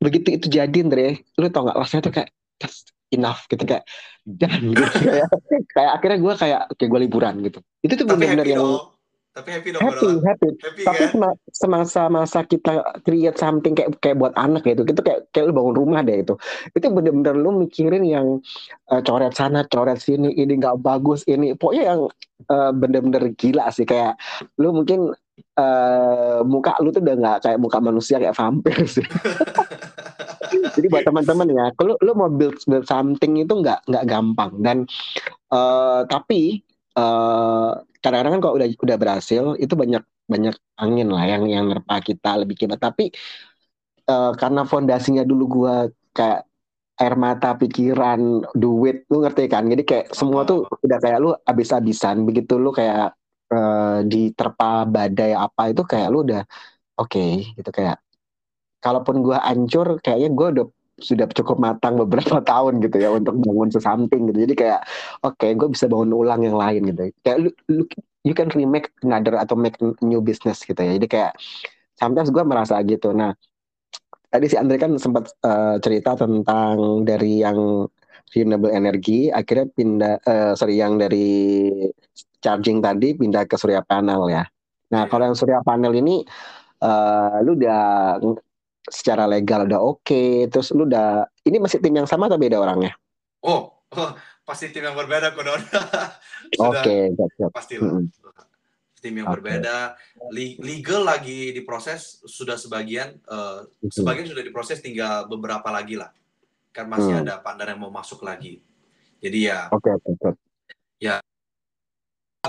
[0.00, 2.30] begitu itu jadi Andre lu tau gak rasanya tuh kayak
[2.62, 3.84] just enough gitu kayak
[4.24, 4.84] dan gitu.
[5.08, 5.28] Kayak,
[5.72, 7.58] kayak akhirnya gue kayak kayak gue liburan gitu.
[7.80, 8.64] Itu tuh benar-benar yang
[9.36, 11.36] tapi happy dong happy happy, happy tapi kan?
[11.54, 14.82] semasa masa kita create something kayak kayak buat anak gitu.
[14.82, 16.34] Itu kayak kayak lu bangun rumah deh itu
[16.74, 18.42] itu bener-bener lu mikirin yang
[18.90, 21.54] uh, coret sana coret sini ini nggak bagus ini.
[21.54, 22.00] Pokoknya yang
[22.50, 23.86] uh, bener-bener gila sih.
[23.86, 24.18] Kayak
[24.58, 25.14] lu mungkin
[25.54, 29.06] uh, muka lu tuh udah nggak kayak muka manusia kayak vampir sih.
[30.48, 34.52] Jadi buat teman-teman ya, kalau lu mau build build something itu nggak nggak gampang.
[34.64, 34.88] Dan
[35.52, 36.64] uh, tapi
[36.98, 37.70] uh,
[38.02, 42.42] kadang-kadang kan kalau udah udah berhasil itu banyak banyak angin lah yang yang nerpa kita
[42.42, 42.82] lebih kibat.
[42.82, 43.14] Tapi
[44.10, 45.74] uh, karena fondasinya dulu gua
[46.12, 46.44] kayak
[46.98, 49.70] air mata, pikiran, duit, lu ngerti kan?
[49.70, 52.26] Jadi kayak semua tuh udah kayak lu abis-abisan.
[52.26, 53.14] Begitu lu kayak
[53.54, 56.42] uh, diterpa badai apa itu kayak lu udah
[56.98, 58.02] oke okay, gitu kayak
[58.82, 60.66] kalaupun gue hancur kayaknya gue udah
[60.98, 64.38] sudah cukup matang beberapa tahun gitu ya untuk bangun sesamping gitu.
[64.46, 64.80] Jadi kayak
[65.22, 67.02] oke okay, gue bisa bangun ulang yang lain gitu.
[67.22, 67.82] Kayak lu, lu
[68.26, 70.98] you can remake another atau make new business gitu ya.
[70.98, 71.32] Jadi kayak
[71.96, 73.14] sometimes gue merasa gitu.
[73.14, 73.32] Nah
[74.28, 77.88] tadi si Andre kan sempat uh, cerita tentang dari yang
[78.28, 81.72] renewable energy akhirnya pindah uh, sorry yang dari
[82.44, 84.44] charging tadi pindah ke surya panel ya.
[84.92, 86.22] Nah kalau yang surya panel ini
[86.82, 88.18] uh, lu udah
[88.88, 92.60] secara legal udah oke okay, terus lu udah ini masih tim yang sama atau beda
[92.60, 92.92] orangnya
[93.44, 94.10] oh, oh
[94.48, 97.12] pasti tim yang berbeda kok don oke okay,
[97.52, 98.08] pasti hmm.
[99.00, 99.36] tim yang okay.
[99.36, 99.76] berbeda
[100.64, 103.92] legal lagi diproses sudah sebagian uh, hmm.
[103.92, 106.08] sebagian sudah diproses tinggal beberapa lagi lah
[106.72, 107.22] kan masih hmm.
[107.28, 108.64] ada partner yang mau masuk lagi
[109.20, 110.32] jadi ya oke okay, okay, okay.
[110.96, 111.20] ya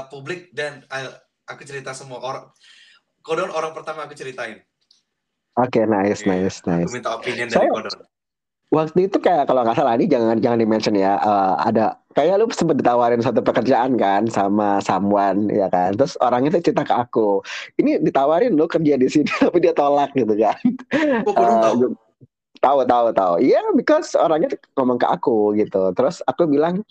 [0.08, 2.46] publik dan uh, aku cerita semua orang
[3.20, 4.64] kodon orang pertama aku ceritain
[5.58, 6.46] Oke, okay, nice, yeah.
[6.46, 6.92] nice, nice.
[6.92, 7.96] Aku minta opinion dari Kodon.
[8.70, 12.46] Waktu itu kayak kalau nggak salah ini jangan jangan dimention ya uh, ada kayak lu
[12.54, 17.42] sempat ditawarin satu pekerjaan kan sama someone ya kan terus orang itu cerita ke aku
[17.82, 20.62] ini ditawarin lo kerja di sini tapi dia tolak gitu kan
[21.26, 21.74] oh, uh, tahu
[22.62, 26.86] tahu tahu tahu iya yeah, because orangnya ngomong ke aku gitu terus aku bilang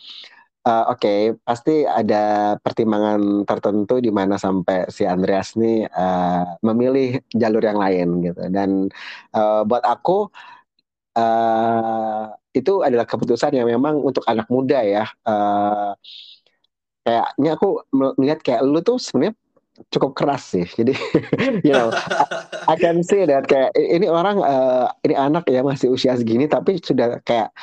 [0.69, 7.25] uh, oke okay, pasti ada pertimbangan tertentu di mana sampai si Andreas nih uh, memilih
[7.33, 8.43] jalur yang lain gitu.
[8.53, 8.93] Dan
[9.33, 10.29] uh, buat aku
[11.17, 15.05] uh, itu adalah keputusan yang memang untuk anak muda ya.
[15.25, 15.97] Uh,
[17.09, 19.33] kayaknya aku melihat kayak lu tuh sebenarnya
[19.89, 20.67] cukup keras sih.
[20.79, 20.93] Jadi
[21.65, 21.89] you know
[22.69, 26.45] I, I can see that kayak ini orang uh, ini anak ya masih usia segini
[26.51, 27.55] tapi sudah kayak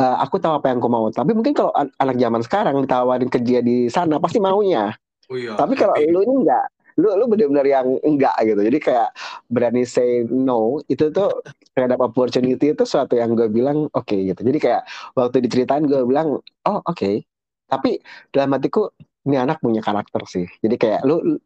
[0.00, 1.08] uh, aku tahu apa yang aku mau.
[1.08, 4.92] Tapi mungkin kalau an anak zaman sekarang ditawarin kerja di sana pasti maunya.
[5.26, 6.64] Oh iya, Tapi kalau lu ini enggak,
[7.02, 8.60] lu lu benar-benar yang enggak gitu.
[8.62, 9.08] Jadi kayak
[9.50, 11.42] berani say no itu tuh
[11.74, 14.40] terhadap opportunity itu suatu yang gue bilang oke okay, gitu.
[14.46, 14.82] Jadi kayak
[15.18, 16.94] waktu diceritain gue bilang oh oke.
[16.94, 17.26] Okay.
[17.66, 17.98] Tapi
[18.30, 18.94] dalam hatiku
[19.26, 20.46] ini anak punya karakter sih.
[20.62, 21.36] Jadi kayak lu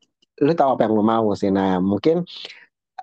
[0.40, 1.48] lu tahu apa yang lu mau sih.
[1.48, 2.28] Nah mungkin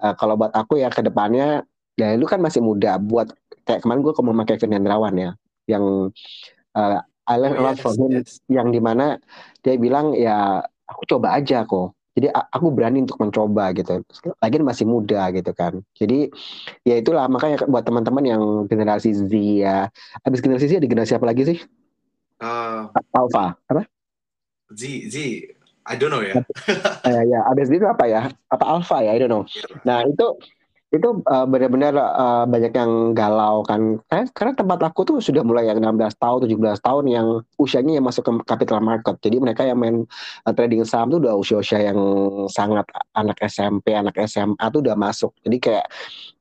[0.02, 1.66] uh, kalau buat aku ya ke depannya
[1.98, 3.34] ya lu kan masih muda buat
[3.68, 5.32] kayak kemarin gue mau pakai Kevin Hendrawan ya
[5.68, 6.10] yang
[6.74, 8.40] uh, I learned oh, yes, from him yes.
[8.48, 9.20] yang di mana
[9.60, 11.94] dia bilang ya aku coba aja kok.
[12.18, 14.02] Jadi aku berani untuk mencoba gitu.
[14.42, 15.86] Lagi masih muda gitu kan.
[15.94, 16.34] Jadi
[16.82, 19.86] ya itulah makanya buat teman-teman yang generasi Z ya.
[20.26, 21.60] Habis generasi Z ada generasi apa lagi sih?
[22.42, 23.54] Uh, Alpha.
[23.70, 23.86] Apa?
[24.74, 24.82] Z
[25.14, 25.16] Z.
[25.88, 26.42] I don't know ya.
[27.06, 27.40] Ya ya.
[27.54, 28.34] Abis itu apa ya?
[28.50, 29.14] Apa Alpha ya?
[29.14, 29.46] I don't know.
[29.46, 29.68] Iya.
[29.86, 30.26] nah itu
[30.88, 34.00] itu uh, benar-benar uh, banyak yang galau kan.
[34.08, 37.28] Eh, karena tempat aku tuh sudah mulai yang 16 tahun 17 tahun yang
[37.60, 39.20] usianya yang masuk ke capital market.
[39.20, 40.08] Jadi mereka yang main
[40.48, 42.00] uh, trading saham tuh udah usia-usia yang
[42.48, 42.88] sangat
[43.20, 45.36] anak SMP anak SMA tuh udah masuk.
[45.44, 45.92] Jadi kayak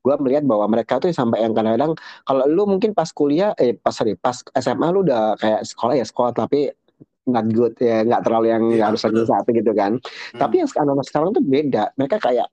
[0.07, 3.91] gue melihat bahwa mereka tuh sampai yang kadang-kadang kalau lu mungkin pas kuliah eh pas
[3.91, 6.71] sorry pas SMA lu udah kayak sekolah ya sekolah tapi
[7.27, 9.99] not good ya nggak terlalu yang ya, harus lagi satu gitu kan.
[9.99, 10.39] Hmm.
[10.39, 11.91] tapi yang sekarang sekarang tuh beda.
[11.99, 12.47] Mereka kayak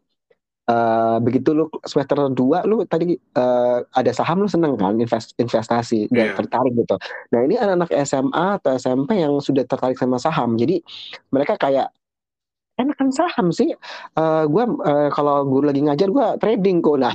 [0.64, 2.40] Uh, begitu lu semester 2
[2.72, 6.36] lu tadi uh, ada saham lu seneng kan invest, investasi dan yeah.
[6.40, 6.96] tertarik gitu.
[7.36, 10.56] Nah, ini anak-anak SMA atau SMP yang sudah tertarik sama saham.
[10.56, 10.80] Jadi
[11.36, 11.92] mereka kayak
[12.82, 13.74] enakan saham sih.
[14.18, 16.98] Uh, gua uh, kalau guru lagi ngajar gua trading kok.
[16.98, 17.14] Nah,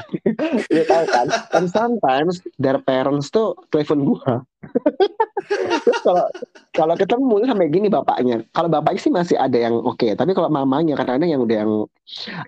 [0.71, 1.27] lu tahu kan?
[1.55, 4.47] And sometimes their parents tuh telepon gua.
[6.05, 6.27] kalau
[6.75, 8.43] kalau ketemu sampai gini bapaknya.
[8.55, 10.15] Kalau bapaknya sih masih ada yang oke, okay.
[10.19, 11.73] tapi kalau mamanya kadang-kadang yang udah yang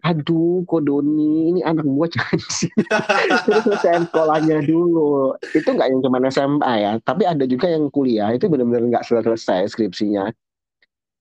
[0.03, 2.71] aduh kok Doni ini anak jangan sih.
[3.47, 5.35] Terus selesai sekolahnya dulu.
[5.55, 9.71] Itu nggak yang cuma SMA ya, tapi ada juga yang kuliah itu benar-benar nggak selesai
[9.71, 10.31] skripsinya.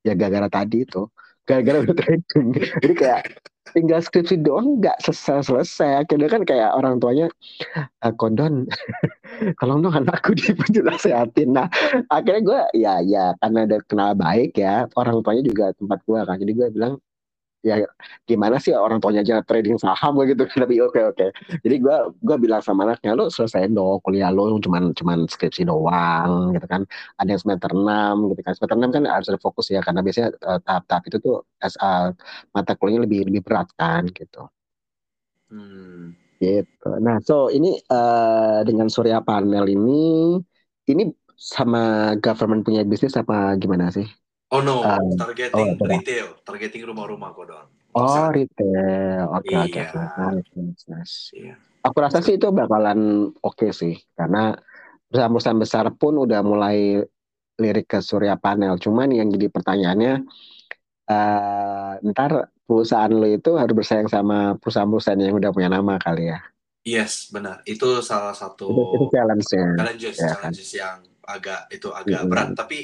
[0.05, 1.05] Ya gara-gara tadi itu.
[1.49, 2.47] Gara-gara udah trading.
[2.53, 3.21] Jadi kayak
[3.73, 7.29] tinggal skripsi doang nggak selesai selesai akhirnya kan kayak orang tuanya
[8.01, 8.65] ah, kondon
[9.61, 10.33] tolong dong anakku
[10.97, 11.69] sehatin nah
[12.09, 16.35] akhirnya gue ya ya karena ada kenal baik ya orang tuanya juga tempat gue kan.
[16.41, 16.93] Jadi gue bilang
[17.59, 17.83] ya
[18.23, 20.57] gimana sih orang tuanya aja trading saham gitu kan?
[20.63, 21.15] Tapi oke okay, oke.
[21.19, 21.29] Okay.
[21.63, 26.55] jadi gue gue bilang sama anaknya lo selesai dong kuliah lo cuman cuman skripsi doang
[26.55, 26.87] gitu kan.
[27.19, 28.53] Ada yang semester enam gitu kan.
[28.55, 32.07] Semester enam kan harus ada fokus ya karena biasanya uh, tahap-tahap itu tuh uh,
[32.55, 34.47] mata kuliahnya lebih lebih berat kan gitu.
[35.49, 36.13] Hmm.
[36.39, 36.89] gitu.
[37.03, 40.39] Nah so ini uh, dengan surya panel ini
[40.87, 41.03] ini
[41.39, 44.07] sama government punya bisnis apa gimana sih
[44.49, 47.69] Oh no, uh, targeting oh, retail, targeting rumah-rumah kodon.
[47.93, 49.89] Oh retail, oke oke iya.
[49.93, 50.51] oke.
[51.37, 51.53] Iya.
[51.85, 54.57] Aku rasa sih itu bakalan oke okay sih, karena
[55.09, 56.97] perusahaan-perusahaan besar pun udah mulai
[57.61, 58.81] lirik ke surya panel.
[58.81, 60.13] Cuman yang jadi pertanyaannya,
[61.13, 66.39] uh, ntar perusahaan lo itu harus bersaing sama perusahaan-perusahaan yang udah punya nama kali ya.
[66.85, 67.61] Yes, benar.
[67.69, 69.67] Itu salah satu itu, itu challenge ya.
[69.77, 70.77] Challenges, ya, challenges kan?
[70.79, 70.97] yang
[71.29, 72.29] agak itu agak hmm.
[72.29, 72.49] berat.
[72.57, 72.79] Tapi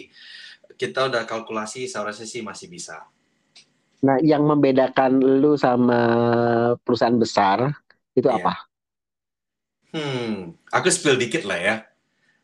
[0.75, 3.07] kita udah kalkulasi seharusnya sih masih bisa.
[4.05, 5.99] Nah, yang membedakan lu sama
[6.83, 7.73] perusahaan besar
[8.13, 8.37] itu yeah.
[8.37, 8.53] apa?
[9.95, 11.75] Hmm, aku spill dikit lah ya.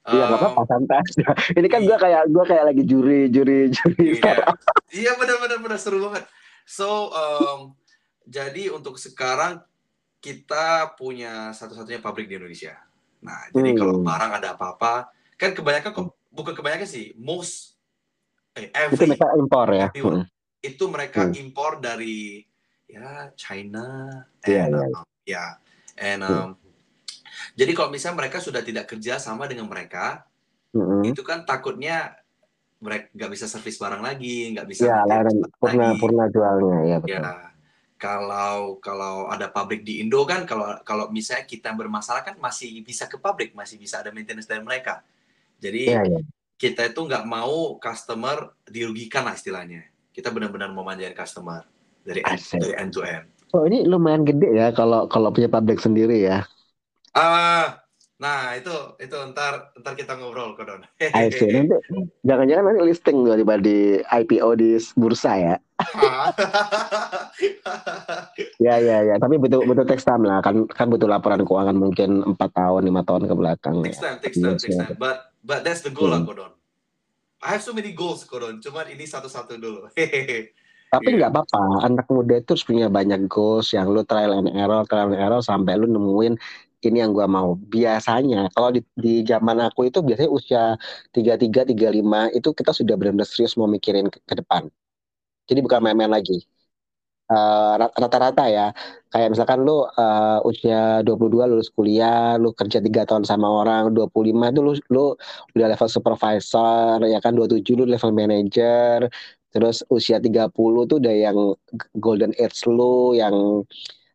[0.02, 1.04] Iya, um, apa-apa santai.
[1.60, 4.18] Ini kan gue kayak gue kayak lagi juri juri juri.
[4.18, 4.34] Iya,
[4.90, 6.26] iya benar-benar benar seru banget.
[6.66, 7.78] So, um,
[8.26, 9.62] jadi untuk sekarang
[10.22, 12.78] kita punya satu-satunya pabrik di Indonesia.
[13.22, 13.78] Nah, jadi hmm.
[13.78, 17.71] kalau barang ada apa-apa, kan kebanyakan bukan kebanyakan sih, most eh,
[18.56, 20.24] every, itu mereka impor ya hmm.
[20.62, 21.34] itu mereka hmm.
[21.40, 22.44] impor dari
[22.92, 24.10] ya China
[24.44, 24.90] yeah, and, yeah.
[24.92, 25.46] Um, ya
[25.96, 26.52] and um, hmm.
[27.56, 30.28] jadi kalau misalnya mereka sudah tidak kerja sama dengan mereka
[30.76, 31.08] hmm.
[31.08, 32.20] itu kan takutnya
[32.82, 35.00] mereka nggak bisa servis barang lagi nggak bisa ya,
[35.62, 37.22] purna purna jualnya ya betul.
[37.22, 37.34] ya
[38.02, 43.06] kalau kalau ada pabrik di Indo kan kalau kalau misalnya kita bermasalah kan masih bisa
[43.06, 45.06] ke pabrik masih bisa ada maintenance dari mereka
[45.62, 46.22] jadi ya, ya
[46.62, 49.90] kita itu nggak mau customer dirugikan lah istilahnya.
[50.14, 51.66] Kita benar-benar mau manjain customer
[52.06, 53.26] dari end, dari end to end.
[53.58, 56.46] Oh ini lumayan gede ya kalau kalau punya pabrik sendiri ya.
[57.18, 57.66] Ah, uh,
[58.22, 58.70] nah itu
[59.02, 60.86] itu ntar ntar kita ngobrol kodon.
[61.18, 61.66] Nanti
[62.22, 65.56] jangan-jangan nanti listing tiba di IPO di bursa ya.
[68.62, 72.22] ya ya ya tapi betul betul text time lah kan kan butuh laporan keuangan mungkin
[72.22, 73.82] empat tahun lima tahun ke belakang.
[73.82, 74.94] Text time, text time, text time.
[75.02, 76.22] But But that's the goal hmm.
[76.22, 76.54] lah Kodon.
[77.42, 79.90] I have so many goals Kodon, cuman ini satu-satu dulu.
[80.92, 81.32] Tapi nggak yeah.
[81.32, 85.24] apa-apa, anak muda itu harus punya banyak goals yang lu trial and error, trial and
[85.24, 86.36] error sampai lu nemuin
[86.84, 87.56] ini yang gua mau.
[87.56, 90.64] Biasanya kalau di, di zaman aku itu biasanya usia
[91.16, 94.68] 33, 35 itu kita sudah benar-benar serius mau mikirin ke, ke depan.
[95.48, 96.44] Jadi bukan main-main lagi.
[97.32, 98.66] Eh, rata-rata uh, ya.
[99.12, 104.52] Kayak misalkan lu uh, usia 22 lulus kuliah lu kerja tiga tahun sama orang 25
[104.52, 105.06] itu lu lu
[105.56, 109.08] udah level supervisor ya kan 27 lu level manager
[109.52, 110.48] Terus usia 30
[110.88, 111.38] tuh udah yang
[112.00, 113.36] golden age lu yang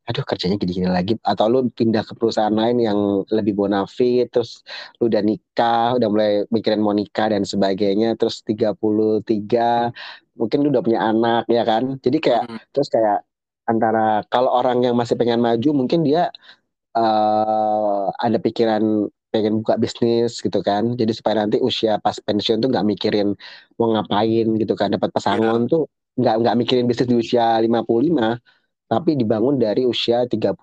[0.06, 1.12] aduh kerjanya gini-gini lagi.
[1.26, 2.98] Atau lu pindah ke perusahaan lain yang
[3.28, 4.62] lebih bonafit terus
[5.02, 8.78] lu udah nikah udah mulai mikirin mau nikah dan sebagainya terus 33
[10.38, 11.98] mungkin lu udah punya anak ya kan?
[11.98, 12.58] Jadi kayak hmm.
[12.70, 13.26] terus kayak
[13.66, 16.30] antara kalau orang yang masih pengen maju mungkin dia
[16.94, 20.94] uh, ada pikiran pengen buka bisnis gitu kan.
[20.94, 23.34] Jadi supaya nanti usia pas pensiun tuh nggak mikirin
[23.76, 24.94] mau ngapain gitu kan.
[24.94, 25.72] Dapat pasangan yeah.
[25.72, 25.82] tuh
[26.16, 28.55] nggak nggak mikirin bisnis di usia 55
[28.86, 30.54] tapi dibangun dari usia 35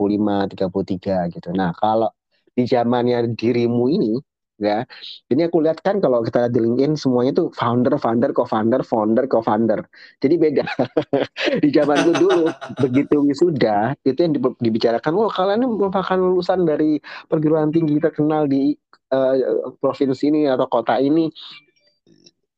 [0.56, 1.50] 33 gitu.
[1.52, 2.10] Nah kalau
[2.54, 4.14] di zamannya dirimu ini
[4.62, 4.86] ya
[5.34, 9.82] ini aku lihat kan kalau kita di LinkedIn semuanya tuh founder founder co-founder founder co-founder.
[10.24, 10.64] Jadi beda.
[11.64, 12.48] Di zamanku dulu
[12.84, 18.78] begitu wisuda itu yang dibicarakan wah kalian ini merupakan lulusan dari perguruan tinggi terkenal di
[19.12, 21.28] uh, provinsi ini atau kota ini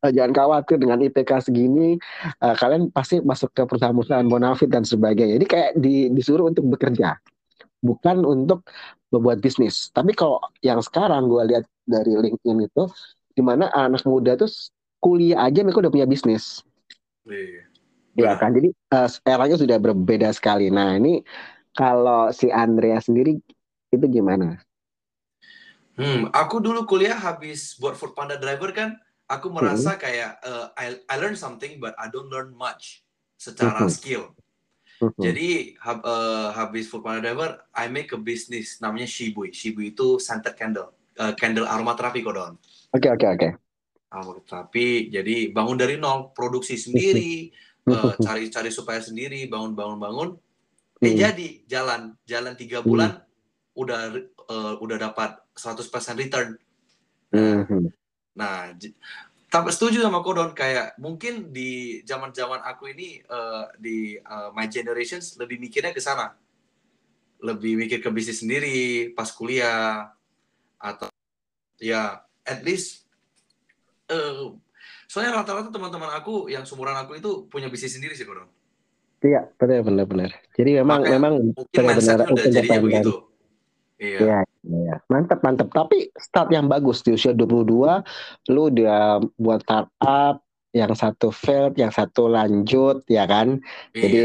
[0.05, 1.97] uh, jangan khawatir dengan IPK segini
[2.45, 7.17] uh, kalian pasti masuk ke perusahaan-perusahaan bonafit dan sebagainya jadi kayak di, disuruh untuk bekerja
[7.85, 8.65] bukan untuk
[9.13, 9.93] membuat bisnis.
[9.93, 12.83] Tapi kalau yang sekarang gue lihat dari LinkedIn itu,
[13.37, 14.49] di mana anak muda tuh
[14.97, 16.65] kuliah aja mereka udah punya bisnis.
[17.29, 17.69] Iya.
[18.15, 20.71] Ya kan, jadi uh, eranya sudah berbeda sekali.
[20.71, 21.21] Nah ini
[21.75, 23.37] kalau si Andrea sendiri
[23.91, 24.57] itu gimana?
[25.95, 30.01] Hmm, aku dulu kuliah habis buat Food Panda driver kan, aku merasa hmm.
[30.01, 33.05] kayak uh, I, I learn something but I don't learn much
[33.37, 33.93] secara hmm.
[33.93, 34.25] skill.
[34.95, 35.21] Mm-hmm.
[35.27, 35.49] Jadi
[35.83, 39.51] hab, uh, habis Food Panda Driver, I make a business namanya Shibui.
[39.51, 42.55] Shibui itu scented candle, uh, candle aromaterapi kodon.
[42.95, 43.39] Oke okay, oke okay, oke.
[43.43, 43.51] Okay.
[44.15, 47.51] Aromaterapi, jadi bangun dari nol, produksi sendiri,
[47.91, 50.39] uh, cari-cari supaya sendiri, bangun-bangun-bangun,
[51.03, 51.17] eh mm.
[51.19, 53.75] jadi jalan, jalan tiga bulan, mm.
[53.75, 54.01] udah
[54.47, 56.55] uh, udah dapat 100% return.
[57.35, 57.83] Nah, mm-hmm.
[58.35, 58.75] Nah
[59.55, 65.39] tapi setuju sama Kodon kayak mungkin di zaman-zaman aku ini uh, di uh, my generations
[65.39, 66.35] lebih mikirnya ke sana.
[67.39, 70.11] Lebih mikir ke bisnis sendiri pas kuliah
[70.75, 71.07] atau
[71.79, 73.07] ya at least
[74.11, 74.51] uh,
[75.07, 78.51] soalnya rata-rata teman-teman aku yang sumuran aku itu punya bisnis sendiri sih Kodon.
[79.23, 80.29] Iya, benar benar benar.
[80.51, 81.33] Jadi memang Makanya, memang
[81.71, 83.11] benar-benar udah jadi begitu.
[83.99, 84.19] Iya.
[84.19, 84.39] iya.
[84.65, 85.69] Iya, mantap mantap.
[85.69, 88.01] Tapi start yang bagus di usia 22
[88.49, 90.41] lu udah buat startup
[90.73, 93.61] yang satu failed, yang satu lanjut ya kan.
[93.93, 94.01] Iya.
[94.01, 94.21] Jadi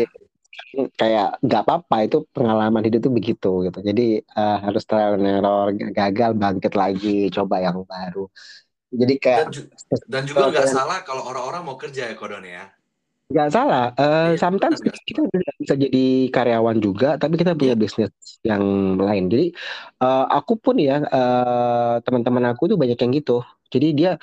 [0.96, 3.78] kayak nggak apa-apa itu pengalaman hidup itu begitu gitu.
[3.84, 8.24] Jadi uh, harus trial and error, gagal bangkit lagi, coba yang baru.
[8.90, 9.60] Jadi kayak dan, ju
[10.10, 12.66] dan juga nggak salah kalau orang-orang mau kerja ya Kodon ya.
[13.30, 13.94] Nggak salah.
[13.94, 15.22] Uh, sometimes kita
[15.62, 17.80] bisa jadi karyawan juga, tapi kita punya iya.
[17.80, 18.10] bisnis
[18.42, 18.62] yang
[18.98, 19.30] lain.
[19.30, 19.46] Jadi
[20.02, 23.46] uh, aku pun ya uh, teman-teman aku tuh banyak yang gitu.
[23.70, 24.18] Jadi dia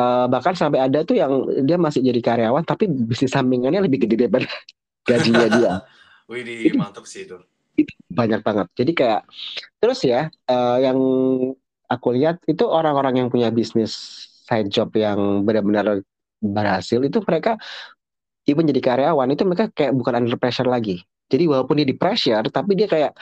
[0.00, 4.24] uh, bahkan sampai ada tuh yang dia masih jadi karyawan, tapi bisnis sampingannya lebih gede
[4.24, 4.48] daripada
[5.08, 5.72] gajinya dia.
[6.32, 7.36] Wih, mantap sih itu.
[7.76, 8.72] Itu banyak banget.
[8.72, 9.28] Jadi kayak
[9.76, 10.98] terus ya uh, yang
[11.92, 13.92] aku lihat itu orang-orang yang punya bisnis
[14.48, 16.00] side job yang benar-benar
[16.40, 17.56] berhasil itu mereka
[18.46, 21.02] even jadi karyawan itu mereka kayak bukan under pressure lagi.
[21.26, 23.12] Jadi walaupun dia di pressure, tapi dia kayak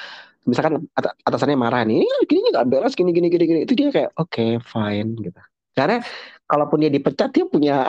[0.44, 3.88] misalkan at atasannya marah nih, ini gini nggak beres, gini gini gini gini, itu dia
[3.88, 5.40] kayak oke okay, fine gitu.
[5.72, 6.04] Karena
[6.44, 7.88] kalaupun dia dipecat dia punya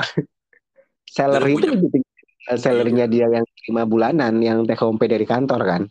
[1.16, 2.16] salary itu lebih tinggi
[2.54, 5.82] salarynya dia yang lima bulanan yang take home pay dari kantor kan.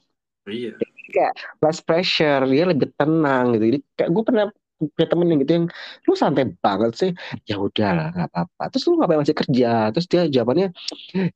[0.47, 0.77] Iya.
[1.15, 3.65] kayak less pressure, dia lebih tenang gitu.
[3.71, 4.47] Jadi kayak gue pernah
[4.79, 5.67] punya temen yang gitu yang
[6.07, 7.11] lu santai banget sih.
[7.51, 8.63] Ya udahlah nggak apa-apa.
[8.73, 9.69] Terus lu ngapain masih kerja?
[9.95, 10.67] Terus dia jawabannya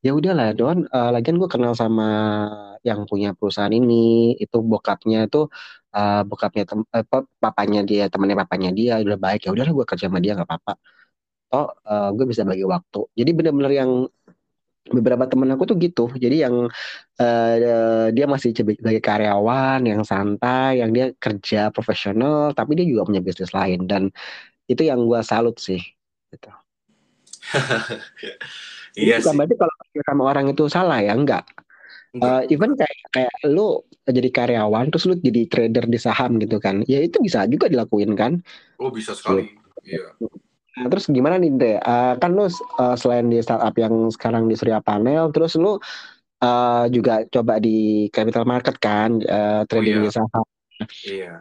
[0.05, 2.03] ya udahlah don uh, lagian gue kenal sama
[2.87, 4.35] yang punya perusahaan ini.
[4.43, 5.37] Itu bokapnya itu
[5.95, 7.05] uh, bokapnya tem uh,
[7.43, 9.39] papanya dia temannya papanya dia udah baik.
[9.47, 10.73] Ya udahlah gue kerja sama dia nggak apa-apa.
[11.55, 12.99] Oh uh, gue bisa bagi waktu.
[13.19, 13.91] Jadi benar-benar yang
[14.91, 16.09] beberapa temen aku tuh gitu.
[16.13, 16.67] Jadi yang
[17.21, 23.21] uh, dia masih sebagai karyawan yang santai yang dia kerja profesional tapi dia juga punya
[23.21, 23.85] bisnis lain.
[23.85, 24.09] Dan
[24.69, 25.81] itu yang gue salut sih
[26.33, 26.51] gitu.
[28.97, 31.45] Iya bukan berarti kalau sama orang itu salah ya enggak.
[32.17, 36.81] Uh, even kayak kayak lu jadi karyawan terus lu jadi trader di saham gitu kan.
[36.89, 38.41] Ya itu bisa juga dilakuin kan?
[38.81, 39.55] Oh bisa sekali.
[39.85, 40.17] Iya
[40.79, 41.75] Nah, terus gimana nih Dre?
[41.83, 46.85] Uh, kan lu uh, selain di startup yang sekarang di Surya Panel, terus lu uh,
[46.87, 50.07] juga coba di capital market kan, uh, trading oh, iya.
[50.07, 50.45] di saham.
[51.03, 51.35] Iya.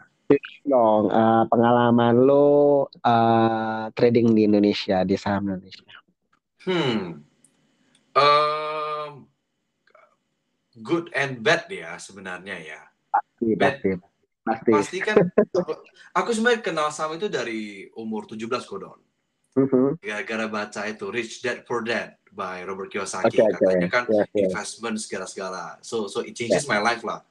[0.68, 5.88] Dong, uh, pengalaman lu uh, trading di Indonesia di saham Indonesia.
[6.66, 7.24] Hmm.
[8.18, 9.30] Um,
[10.82, 12.80] good and bad ya sebenarnya ya.
[13.08, 13.78] Pasti, bad.
[13.78, 13.90] pasti.
[14.44, 14.70] Pasti.
[14.72, 15.72] Pasti kan aku,
[16.18, 19.07] aku sebenarnya kenal saham itu dari umur 17 kodon.
[19.58, 19.86] Mm-hmm.
[19.98, 23.58] Gara-gara baca itu Rich Dad Poor Dad by Robert Kiyosaki oke.
[23.58, 24.42] katanya kan Yes, yes.
[24.46, 27.26] investment segala-segala so so it changes my life lah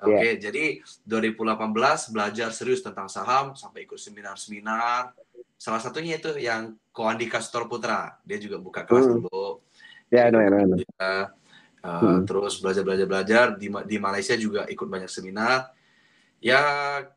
[0.00, 0.40] oke Yeah.
[0.40, 5.12] jadi 2018 belajar serius tentang saham sampai ikut seminar-seminar
[5.56, 9.24] salah satunya itu yang Ko Andika Sutor Putra dia juga buka kelas Hmm.
[9.24, 9.60] dulu
[10.06, 10.76] Ya, no, no, no.
[10.78, 11.34] Ya,
[11.82, 12.22] uh, Hmm.
[12.24, 15.68] terus belajar belajar belajar di di Malaysia juga ikut banyak seminar
[16.38, 16.62] ya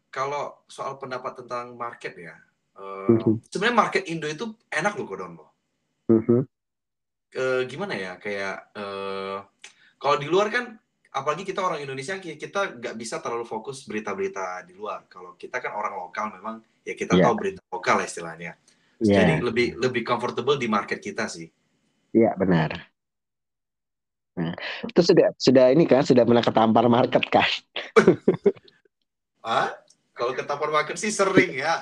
[0.10, 2.36] kalau soal pendapat tentang market ya
[2.80, 3.44] uh, Mhm.
[3.46, 5.50] sebenarnya market Indo itu enak loh Kodon loh
[6.10, 6.48] Mhm.
[7.30, 9.38] Eh, gimana ya kayak eh,
[10.02, 10.74] kalau di luar kan
[11.14, 15.62] apalagi kita orang Indonesia ki- kita nggak bisa terlalu fokus berita-berita di luar kalau kita
[15.62, 17.30] kan orang lokal memang ya kita Iya.
[17.30, 18.58] tahu berita lokal lah istilahnya
[18.98, 21.46] Iya, jadi lebih lebih comfortable di market kita sih
[22.18, 22.90] iya benar.
[24.34, 24.56] Nah,
[24.88, 27.50] itu sudah sudah ini kan sudah pernah ketampar market kan?
[29.44, 29.70] ah
[30.20, 31.74] kalau ke tapar market sih sering ya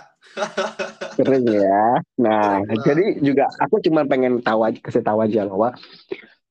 [1.17, 1.81] Sering ya.
[2.21, 2.85] Nah, Sering lah.
[2.85, 5.73] jadi juga aku cuma pengen tahu aja, kasih tahu aja bahwa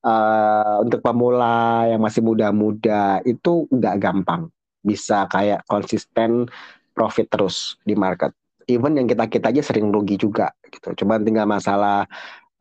[0.03, 4.51] eh, untuk pemula yang masih muda-muda itu nggak gampang
[4.83, 6.47] bisa kayak konsisten
[6.91, 8.35] profit terus di market.
[8.67, 10.91] Even yang kita kita aja sering rugi juga gitu.
[11.03, 12.03] Coba tinggal masalah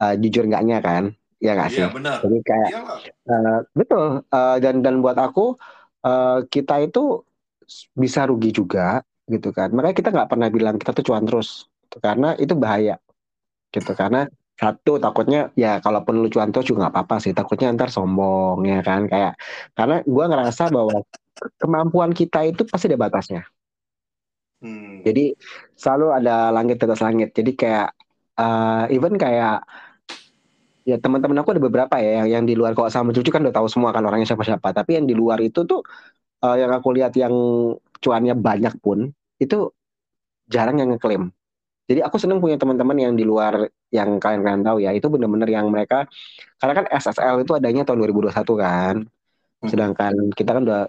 [0.03, 1.05] eh, jujur nggaknya kan,
[1.43, 1.83] ya nggak sih?
[1.83, 5.59] iya benar Jadi kayak iyalah eh, betul Eh, dan dan buat aku
[6.07, 7.27] eh, kita itu
[7.99, 9.69] bisa rugi juga gitu kan.
[9.75, 11.97] Makanya kita nggak pernah bilang kita tuh cuan terus, gitu.
[12.03, 12.97] karena itu bahaya
[13.75, 13.93] gitu.
[13.93, 17.33] Karena satu takutnya ya kalaupun lu cuan terus juga nggak apa-apa sih.
[17.37, 19.37] Takutnya ntar sombong ya kan kayak
[19.77, 21.05] karena gua ngerasa bahwa
[21.61, 23.43] kemampuan kita itu pasti ada batasnya.
[24.65, 25.05] Hmm.
[25.05, 25.37] Jadi
[25.77, 27.29] selalu ada langit di atas langit.
[27.37, 27.89] Jadi kayak
[28.41, 29.61] eh, even kayak
[30.87, 33.53] ya teman-teman aku ada beberapa ya yang, yang di luar kalau sama cucu kan udah
[33.53, 34.73] tahu semua kan orangnya siapa-siapa.
[34.73, 35.85] Tapi yang di luar itu tuh
[36.45, 37.35] eh, yang aku lihat yang
[38.03, 39.71] cuannya banyak pun itu
[40.51, 41.31] jarang yang ngeklaim.
[41.87, 45.71] Jadi aku seneng punya teman-teman yang di luar yang kalian-kalian tahu ya itu bener-bener yang
[45.71, 46.11] mereka
[46.59, 48.95] karena kan SSL itu adanya tahun 2021 kan.
[49.63, 49.69] Mhm.
[49.71, 50.83] Sedangkan kita kan udah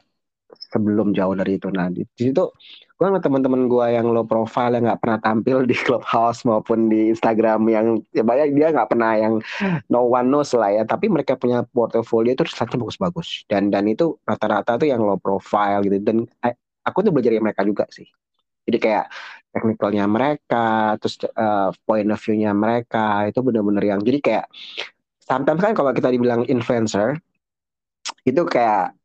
[0.73, 1.69] sebelum jauh dari itu.
[1.69, 2.49] Nah di, situ
[2.97, 7.13] gue ngeliat teman-teman gue yang low profile yang nggak pernah tampil di clubhouse maupun di
[7.13, 9.33] Instagram yang ya banyak dia nggak pernah yang
[9.93, 10.83] no one knows lah ya.
[10.87, 15.85] Tapi mereka punya portofolio itu resultnya bagus-bagus dan dan itu rata-rata tuh yang low profile
[15.85, 16.01] gitu.
[16.01, 18.07] Dan eh, aku tuh belajar dari mereka juga sih.
[18.67, 19.05] Jadi kayak
[19.51, 24.45] technicalnya mereka, terus eh, point of view-nya mereka itu benar-benar yang jadi kayak
[25.23, 27.19] sometimes kan kalau kita dibilang influencer
[28.23, 28.95] itu kayak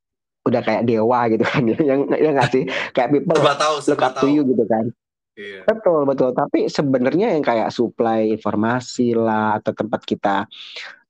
[0.43, 1.63] udah kayak dewa gitu kan.
[1.91, 2.65] Yang yang nggak sih?
[2.91, 4.91] Kayak people serba tahu look up to you gitu kan.
[5.39, 5.65] Iya.
[5.65, 6.31] Betul betul.
[6.37, 10.45] Tapi sebenarnya yang kayak supply informasi lah atau tempat kita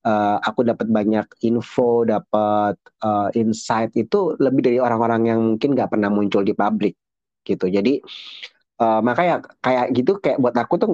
[0.06, 5.90] eh, aku dapat banyak info dapat eh, insight itu lebih dari orang-orang yang mungkin nggak
[5.92, 6.94] pernah muncul di publik
[7.46, 7.66] gitu.
[7.70, 8.02] Jadi
[8.82, 10.92] eh, makanya kayak gitu kayak buat aku tuh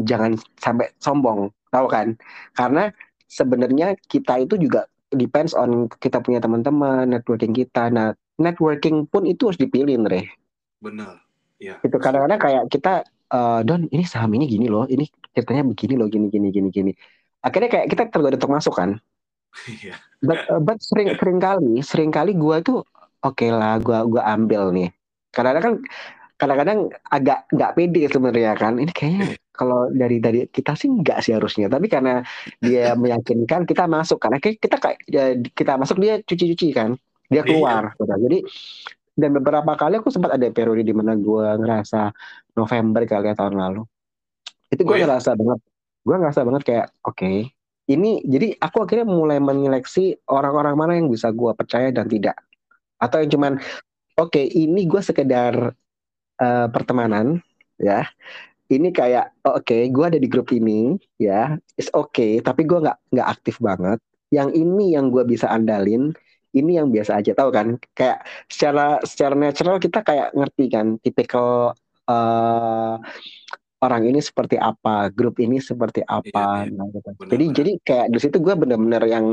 [0.00, 2.16] jangan sampai sombong tahu kan?
[2.56, 2.90] Karena
[3.30, 7.90] sebenarnya kita itu juga depends on kita punya teman-teman networking kita.
[7.90, 10.26] Nah networking pun itu harus dipilih Re
[10.80, 11.20] benar.
[11.60, 12.92] Iya itu kadang-kadang kayak kita
[13.32, 15.04] eh, Don ini saham ini gini loh ini
[15.34, 16.92] ceritanya begini loh gini gini gini gini
[17.40, 19.00] akhirnya kayak kita tergoda untuk masuk kan?
[19.66, 19.98] Iya.
[20.22, 22.86] But, uh, but sering sering kali sering kali gua tuh
[23.20, 24.88] oke lah gua gua ambil nih.
[25.34, 25.74] Kadang-kadang kan
[26.40, 26.78] kadang-kadang
[27.10, 28.78] agak nggak pede sebenarnya kan.
[28.78, 31.66] Ini kayaknya kalau dari dari kita sih nggak sih harusnya.
[31.66, 32.22] Tapi karena
[32.62, 36.94] dia meyakinkan kita masuk karena kita kayak ya, kita masuk dia cuci-cuci kan.
[37.26, 37.48] Dia Iya.
[37.48, 37.82] keluar.
[37.94, 38.04] Gitu.
[38.06, 38.38] jadi
[39.20, 42.08] dan beberapa kali aku sempat ada periode di mana gue ngerasa
[42.56, 43.82] November kali ya tahun lalu.
[44.70, 45.04] Itu gue Oh, ya?
[45.04, 45.58] ngerasa banget
[46.10, 47.54] gue ngerasa banget kayak oke
[47.90, 52.38] ini jadi aku akhirnya mulai menyeleksi orang-orang mana yang bisa gue percaya dan tidak.
[53.02, 53.52] Atau yang cuman
[54.14, 55.74] oke ini gue sekedar
[56.38, 57.42] eh, pertemanan
[57.78, 58.06] ya.
[58.70, 61.58] Ini kayak oke gue ada di grup ini ya.
[61.74, 63.98] It's okay tapi gue nggak nggak aktif banget.
[64.30, 66.14] Yang ini yang gue bisa andalin
[66.54, 67.34] ini yang biasa aja.
[67.34, 67.74] Tahu kan?
[67.94, 70.86] Kayak secara secara natural kita kayak ngerti kan?
[71.02, 71.74] Tipikal
[72.06, 72.94] eh,
[73.80, 76.28] orang ini seperti apa grup ini seperti apa.
[76.28, 76.76] Iya, iya.
[76.76, 77.10] Nah, gitu.
[77.32, 79.26] Jadi jadi kayak di situ gue bener-bener yang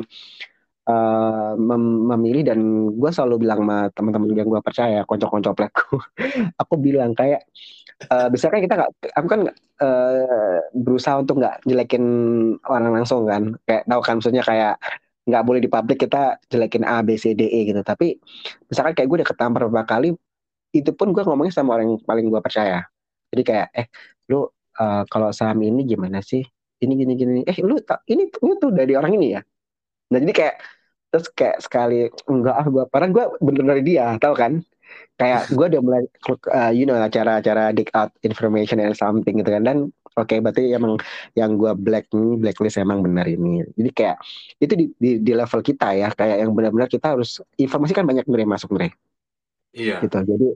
[0.88, 2.60] eh, mem- memilih dan
[2.95, 6.00] gue selalu bilang sama teman-teman yang gue percaya konco-konco plekku
[6.62, 7.43] aku bilang kayak
[7.98, 9.41] eh misalkan kita nggak aku kan
[9.84, 12.06] eh, berusaha untuk nggak jelekin
[12.68, 13.56] orang langsung kan.
[13.68, 14.76] Kayak tahu kan maksudnya kayak
[15.28, 17.82] nggak boleh di publik kita jelekin A B C D E gitu.
[17.84, 18.16] Tapi
[18.72, 20.16] misalkan kayak gue udah ketampar beberapa kali
[20.76, 22.86] itu pun gue ngomongnya sama orang yang paling gue percaya.
[23.34, 23.88] Jadi kayak eh
[24.32, 24.47] lu
[24.80, 26.43] eh, kalau saham ini gimana sih?
[26.78, 29.41] Ini gini gini eh lu ta- ini lu tuh dari orang ini ya?
[30.13, 30.55] Nah jadi kayak
[31.07, 34.53] terus kayak sekali enggak ah gue padahal gue bener dari dia tahu kan?
[35.19, 36.03] Kayak gue udah mulai
[36.53, 39.63] uh, you know acara-acara dig out information and something gitu kan.
[39.65, 39.78] Dan
[40.15, 41.01] oke okay, berarti emang
[41.34, 43.65] yang gue black blacklist emang benar ini.
[43.75, 44.17] Jadi kayak
[44.61, 46.07] itu di, di, di level kita ya.
[46.13, 48.93] Kayak yang benar-benar kita harus informasi kan banyak nih masuk nih
[49.78, 50.01] Iya.
[50.01, 50.17] Gitu.
[50.17, 50.47] Jadi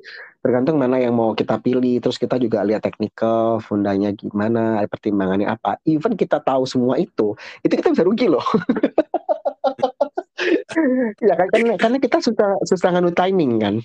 [0.41, 2.01] tergantung mana yang mau kita pilih.
[2.01, 5.77] Terus kita juga lihat teknikal, fundanya gimana, pertimbangannya apa.
[5.85, 8.41] Even kita tahu semua itu, itu kita bisa rugi loh.
[11.21, 13.75] ya kan karena, karena kita susah susah nganu timing kan.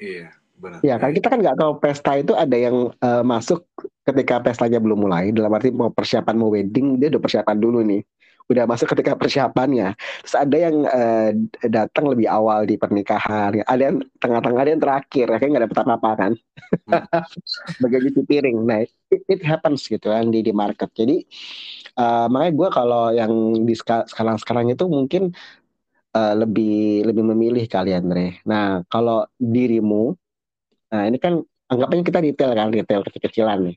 [0.00, 0.32] Iya.
[0.58, 0.82] Benar.
[0.82, 3.62] Ya kan kita kan nggak tahu pesta itu ada yang uh, masuk
[4.02, 5.30] ketika pestanya belum mulai.
[5.30, 8.02] Dalam arti mau persiapan mau wedding dia udah persiapan dulu nih
[8.48, 9.92] udah masuk ketika persiapannya.
[10.24, 11.30] Terus ada yang uh,
[11.68, 16.10] datang lebih awal di pernikahan, ada yang tengah-tengah, ada yang terakhir, kayak nggak dapet apa-apa
[16.16, 16.32] kan.
[16.88, 17.04] Hmm.
[17.80, 18.64] Bagai cuci piring.
[18.64, 20.92] Nah, it, it happens gitu kan di di market.
[20.92, 21.24] Jadi
[21.96, 23.32] uh, makanya gue kalau yang
[23.64, 25.32] di sekarang-sekarang itu mungkin
[26.12, 28.40] uh, lebih lebih memilih kalian, Andre.
[28.44, 30.12] Nah, kalau dirimu,
[30.92, 33.76] nah ini kan anggapnya kita detail kan, detail kecil-kecilan nih.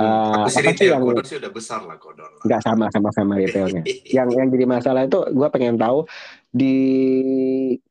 [0.00, 2.40] Uh, apa sih yang kodor sih udah besar lah kodor.
[2.40, 3.84] Enggak sama sama sama retailnya.
[4.08, 6.08] yang yang jadi masalah itu gue pengen tahu
[6.48, 6.76] di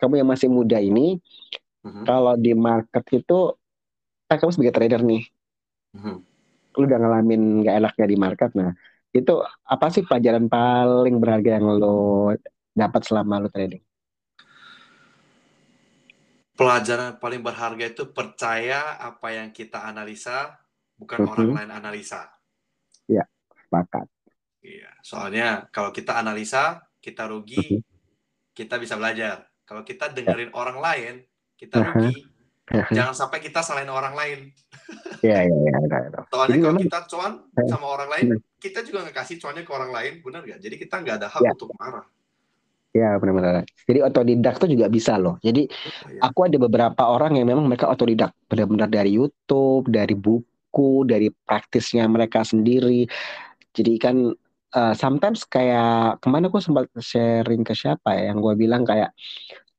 [0.01, 1.21] kamu yang masih muda ini
[1.85, 2.03] uh-huh.
[2.09, 3.53] kalau di market itu
[4.25, 5.23] kan kamu sebagai trader nih.
[5.93, 6.17] Uh-huh.
[6.77, 8.73] Lu udah ngalamin nggak enaknya di market nah.
[9.13, 12.33] Itu apa sih pelajaran paling berharga yang lo
[12.73, 13.81] dapat selama lo trading?
[16.57, 20.59] Pelajaran paling berharga itu percaya apa yang kita analisa
[20.99, 21.33] bukan mm -hmm.
[21.33, 22.21] orang lain analisa.
[23.07, 23.23] Iya,
[23.55, 24.05] sepakat.
[24.59, 28.51] Iya, soalnya kalau kita analisa, kita rugi, mm -hmm.
[28.51, 29.47] kita bisa belajar.
[29.63, 30.59] Kalau kita dengerin yeah.
[30.59, 31.13] orang lain,
[31.55, 32.27] kita rugi.
[32.69, 34.39] Jangan sampai kita salahin orang lain.
[35.25, 35.73] Iya, iya, iya.
[36.29, 36.85] Soalnya Jadi kalau memang...
[36.85, 37.33] kita cuan
[37.65, 38.27] sama orang lain,
[38.61, 40.59] kita juga nggak kasih cuannya ke orang lain, benar nggak?
[40.61, 41.51] Jadi kita nggak ada hak ya.
[41.57, 42.05] untuk marah.
[42.89, 43.65] Ya benar-benar.
[43.85, 45.37] Jadi otodidak tuh juga bisa loh.
[45.41, 46.21] Jadi oh, ya.
[46.29, 51.33] aku ada beberapa orang yang memang mereka otodidak, benar-benar dari YouTube, dari buku buku, dari
[51.33, 53.09] praktisnya mereka sendiri.
[53.73, 54.15] Jadi kan
[54.77, 59.09] uh, sometimes kayak ke mana aku sempat sharing ke siapa ya, yang gue bilang kayak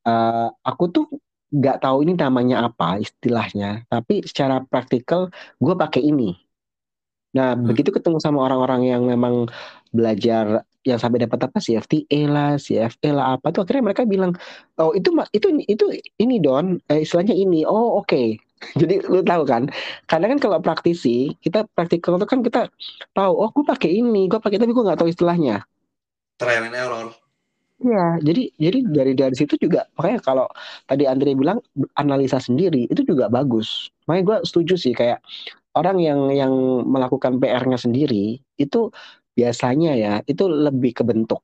[0.07, 1.07] uh, aku tuh
[1.51, 5.31] nggak tahu ini namanya apa istilahnya, tapi secara praktikal
[5.63, 6.35] gue pakai ini.
[7.35, 7.67] Nah hmm.
[7.71, 9.47] begitu ketemu sama orang-orang yang memang
[9.95, 14.33] belajar yang sampai dapat apa CFTA lah, CFA lah apa tuh akhirnya mereka bilang
[14.81, 15.85] oh itu itu itu
[16.19, 18.41] ini don eh, istilahnya ini oh oke okay.
[18.81, 19.73] Jadi lu tahu kan,
[20.05, 22.61] kadang kan kalau praktisi kita praktikal itu kan kita
[23.17, 25.65] tahu, oh gue pakai ini, gue pakai tapi gue nggak tahu istilahnya.
[26.37, 27.09] Trial and error.
[27.81, 30.47] Ya, jadi jadi dari dari situ juga makanya kalau
[30.85, 31.65] tadi Andre bilang
[31.97, 33.89] analisa sendiri itu juga bagus.
[34.05, 35.25] Makanya gue setuju sih kayak
[35.73, 36.53] orang yang yang
[36.85, 38.93] melakukan PR-nya sendiri itu
[39.33, 41.41] biasanya ya itu lebih kebentuk.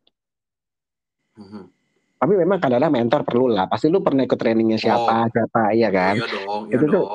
[1.40, 1.75] Mm -hmm
[2.16, 3.68] tapi memang kadang-kadang mentor perlu lah.
[3.68, 5.28] Pasti lu pernah ikut trainingnya siapa oh.
[5.28, 6.16] siapa iya kan?
[6.16, 6.94] Iya dong, iya itu dong.
[6.94, 7.06] tuh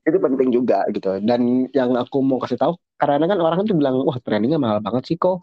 [0.00, 1.10] itu penting juga gitu.
[1.24, 5.08] Dan yang aku mau kasih tahu karena kan orang tuh bilang wah trainingnya mahal banget
[5.08, 5.40] sih kok.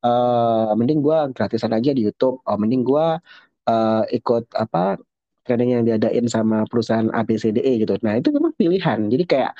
[0.00, 2.38] Uh, mending gua gratisan aja di YouTube.
[2.46, 3.18] Oh mending gua
[3.66, 4.98] uh, ikut apa
[5.42, 7.98] training yang diadain sama perusahaan ABCDE gitu.
[8.06, 9.10] Nah itu memang pilihan.
[9.10, 9.52] Jadi kayak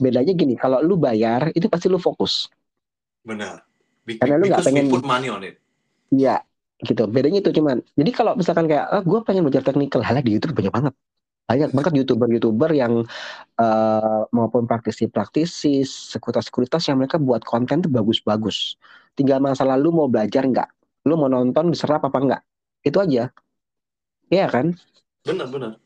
[0.00, 2.52] bedanya gini kalau lu bayar itu pasti lu fokus.
[3.24, 3.64] Benar.
[4.04, 5.56] Karena lu nggak pengen put money on it.
[6.10, 6.42] Iya,
[6.84, 7.04] gitu.
[7.08, 10.56] Bedanya itu cuman jadi kalau misalkan kayak ah, gue pengen belajar teknikal hal di YouTube
[10.56, 10.94] banyak banget.
[11.50, 13.02] Banyak banget youtuber-youtuber yang
[13.58, 18.78] uh, maupun praktisi-praktisi sekuritas-sekuritas yang mereka buat konten tuh bagus-bagus.
[19.18, 20.68] Tinggal masa lalu mau belajar nggak?
[21.10, 22.42] Lu mau nonton diserap apa enggak
[22.86, 23.34] itu aja.
[24.30, 24.78] Iya kan?
[25.26, 25.82] Benar-benar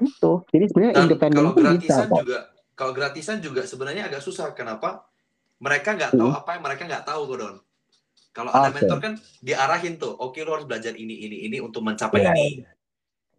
[0.00, 2.38] itu jadi sebenarnya independen kalau gratisan bisa, juga
[2.72, 4.52] kalau gratisan juga sebenarnya agak susah.
[4.56, 5.04] Kenapa?
[5.60, 6.40] Mereka nggak tahu hmm.
[6.40, 7.56] apa yang mereka nggak tahu Godon
[8.30, 9.12] kalau ada mentor kan
[9.42, 12.34] diarahin tuh, oke okay, lo harus belajar ini ini ini untuk mencapai yeah.
[12.34, 12.46] ini.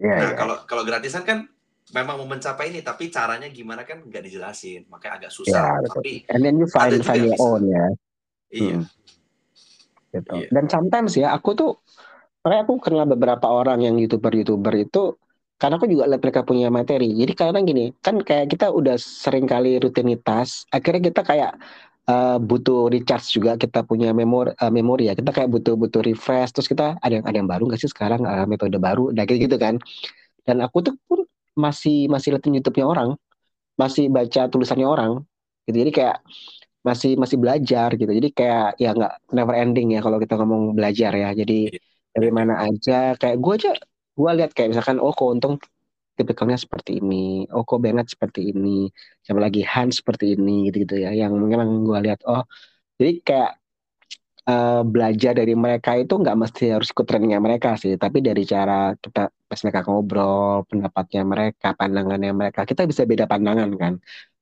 [0.01, 0.35] Yeah, nah yeah.
[0.35, 1.47] kalau kalau gratisan kan
[1.95, 5.79] memang mau mencapai ini, tapi caranya gimana kan nggak dijelasin, makanya agak susah.
[5.79, 7.85] Yeah, tapi and then you find find your own ya.
[8.51, 8.77] Iya.
[8.77, 8.83] Hmm.
[10.11, 10.35] Gitu.
[10.35, 10.49] Yeah.
[10.51, 11.71] Dan sometimes ya aku tuh,
[12.43, 15.15] makanya aku kenal beberapa orang yang youtuber youtuber itu
[15.55, 17.13] karena aku juga lihat mereka punya materi.
[17.15, 21.53] Jadi kadang gini, kan kayak kita udah sering kali rutinitas, akhirnya kita kayak
[22.09, 25.13] uh, butuh recharge juga kita punya memori uh, memori ya.
[25.17, 28.21] Kita kayak butuh butuh refresh terus kita ada yang ada yang baru nggak sih sekarang?
[28.25, 29.77] Uh, metode baru nah gitu, gitu kan.
[30.47, 33.09] Dan aku tuh pun masih masih liatin YouTube-nya orang
[33.77, 35.11] masih baca tulisannya orang
[35.67, 35.77] gitu.
[35.81, 36.17] Jadi kayak
[36.87, 38.09] masih masih belajar gitu.
[38.09, 41.29] Jadi kayak ya nggak never ending ya kalau kita ngomong belajar ya.
[41.35, 41.79] Jadi iya.
[42.15, 43.71] dari mana aja kayak gue aja
[44.11, 45.55] gue lihat kayak misalkan oh keuntung
[46.21, 48.87] tipikalnya seperti ini, Oko Bennett seperti ini,
[49.25, 52.45] siapa lagi Hans seperti ini gitu-gitu ya, yang memang gue lihat oh
[53.01, 53.51] jadi kayak
[54.45, 58.93] uh, belajar dari mereka itu nggak mesti harus ikut trainingnya mereka sih, tapi dari cara
[58.97, 63.93] kita pas mereka ngobrol, pendapatnya mereka, pandangannya mereka, kita bisa beda pandangan kan.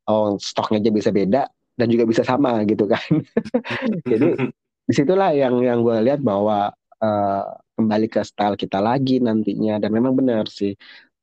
[0.09, 1.41] Oh, stoknya aja bisa beda
[1.79, 3.23] dan juga bisa sama gitu kan.
[4.11, 4.27] Jadi
[4.89, 7.43] di situlah yang yang gue lihat bahwa uh,
[7.79, 10.75] kembali ke style kita lagi nantinya dan memang benar sih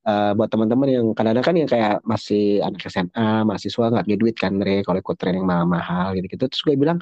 [0.07, 4.37] uh, buat teman-teman yang kadang-kadang kan yang kayak masih anak SMA, mahasiswa nggak punya duit
[4.39, 6.47] kan, Re, kalau ikut training mahal-mahal gitu-gitu.
[6.49, 6.99] Terus gue bilang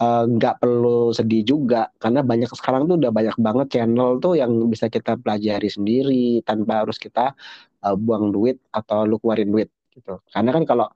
[0.00, 4.32] Eh, nggak uh, perlu sedih juga karena banyak sekarang tuh udah banyak banget channel tuh
[4.32, 7.36] yang bisa kita pelajari sendiri tanpa harus kita
[7.84, 10.16] uh, buang duit atau lu keluarin duit gitu.
[10.32, 10.88] Karena kan kalau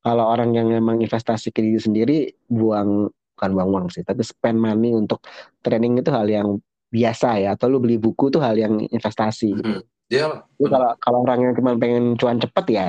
[0.00, 2.16] kalau orang yang memang investasi ke diri sendiri
[2.48, 5.20] buang bukan buang uang sih, tapi spend money untuk
[5.60, 6.56] training itu hal yang
[6.88, 9.60] biasa ya atau lu beli buku tuh hal yang investasi.
[9.60, 9.80] Mm-hmm.
[10.08, 12.86] Yeah, kalau kalau orang yang cuma pengen cuan cepet ya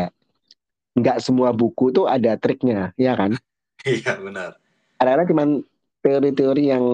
[0.96, 3.36] nggak semua buku tuh ada triknya, ya kan?
[3.88, 4.60] Iya benar
[5.00, 5.44] kadang-kadang cuma
[6.04, 6.86] teori-teori yang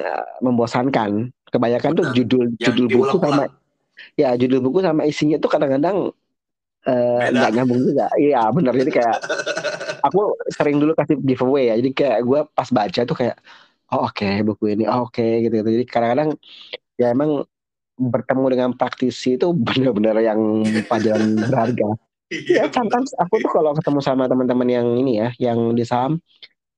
[0.00, 1.28] uh, membosankan.
[1.50, 3.44] Kebanyakan tuh judul yang judul buku sama
[4.14, 6.14] ya judul buku sama isinya tuh kadang-kadang
[6.86, 8.06] uh, nggak uh, nyambung juga.
[8.16, 9.16] Iya benar jadi kayak
[10.06, 11.74] aku sering dulu kasih giveaway ya.
[11.82, 13.36] Jadi kayak gue pas baca tuh kayak
[13.90, 15.68] oh oke okay, buku ini oh, oke okay, gitu, gitu.
[15.74, 16.30] Jadi kadang-kadang
[16.96, 17.42] ya emang
[18.00, 21.88] bertemu dengan praktisi itu benar-benar yang pelajaran berharga.
[22.30, 26.22] Iya, ya, sometimes aku tuh kalau ketemu sama teman-teman yang ini ya, yang di saham,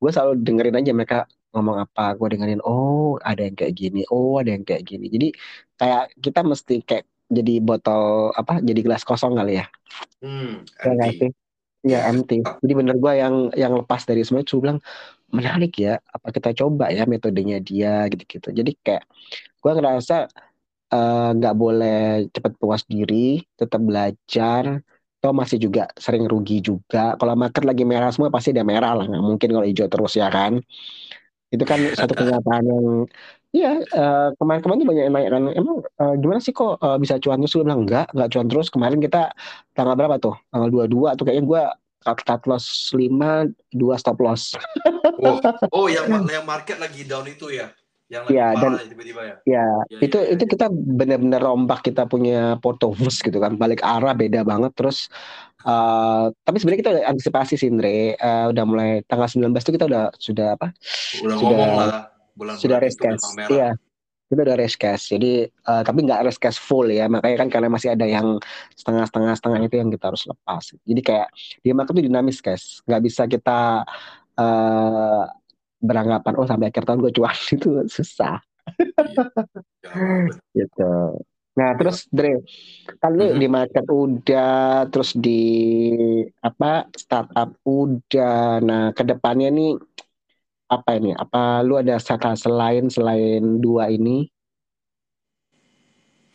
[0.03, 1.19] gue selalu dengerin aja mereka
[1.53, 5.07] ngomong apa gue dengerin oh ada yang kayak gini oh ada yang kayak gini.
[5.13, 5.29] Jadi
[5.77, 9.67] kayak kita mesti kayak jadi botol apa jadi gelas kosong kali ya.
[10.25, 11.31] Hmm, ya sih?
[11.85, 12.09] Ya.
[12.09, 12.41] empty.
[12.41, 14.81] Jadi bener gue yang yang lepas dari semua itu bilang
[15.33, 19.05] menarik ya apa kita coba ya metodenya dia gitu gitu jadi kayak
[19.65, 20.29] gue ngerasa
[21.39, 24.85] nggak uh, boleh cepet puas diri tetap belajar
[25.23, 27.15] toh masih juga sering rugi juga.
[27.15, 30.27] Kalau market lagi merah semua pasti dia merah lah, nggak mungkin kalau hijau terus ya
[30.29, 30.59] kan.
[31.55, 32.87] Itu kan satu kenyataan yang
[33.53, 37.21] Iya, uh, kemarin-kemarin tuh banyak yang nanya kan, emang uh, gimana sih kok uh, bisa
[37.21, 37.53] cuan terus?
[37.53, 38.73] Gue bilang enggak, enggak cuan terus.
[38.73, 39.29] Kemarin kita
[39.77, 40.33] tanggal berapa tuh?
[40.49, 41.63] Tanggal 22 tuh kayaknya gue
[42.01, 44.57] cut loss 5, 2 stop loss.
[45.21, 45.37] oh,
[45.69, 46.09] oh yang,
[46.41, 47.69] yang market lagi down itu ya?
[48.13, 49.35] Yang lagi ya, dan, tiba-tiba ya.
[49.49, 54.13] Ya, ya itu ya, itu kita benar-benar rombak kita punya portofus gitu kan, balik arah
[54.13, 55.09] beda banget terus
[55.65, 59.87] uh, tapi sebenarnya kita udah antisipasi sih Andre, uh, udah mulai tanggal 19 itu kita
[59.89, 60.77] udah sudah apa?
[61.25, 63.23] Udah sudah, ngomong lah bulan sudah race cash.
[63.49, 63.77] Iya.
[64.33, 65.13] Kita udah race cash.
[65.13, 68.41] Jadi uh, tapi nggak race cash full ya, makanya kan karena masih ada yang
[68.77, 70.65] setengah-setengah setengah itu yang kita harus lepas.
[70.73, 71.29] Jadi kayak
[71.61, 73.85] dia market itu dinamis guys, nggak bisa kita
[74.41, 75.25] uh,
[75.83, 77.37] beranggapan oh sampai akhir tahun gue cuan.
[77.59, 78.39] Itu susah.
[78.79, 80.31] Iya.
[80.59, 80.93] gitu.
[81.53, 82.41] Nah terus Dre
[82.97, 83.41] kan lu mm-hmm.
[83.43, 85.45] di market udah terus di
[86.41, 88.63] apa startup udah.
[88.65, 89.77] Nah ke depannya nih
[90.73, 91.13] apa ini?
[91.13, 94.25] Apa lu ada satu selain selain dua ini?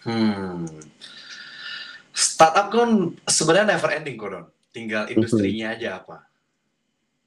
[0.05, 0.69] Hmm.
[2.13, 5.15] Startup kan sebenarnya never ending kok tinggal mm-hmm.
[5.17, 5.81] industrinya mm-hmm.
[5.81, 6.17] aja apa.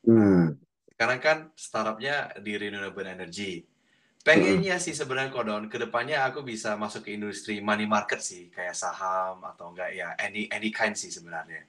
[0.06, 0.54] Hmm
[1.00, 3.64] sekarang kan startupnya di renewable energy.
[4.20, 8.76] Pengennya sih sebenarnya kodon ke depannya aku bisa masuk ke industri money market sih kayak
[8.76, 11.64] saham atau enggak ya any any kind sih sebenarnya.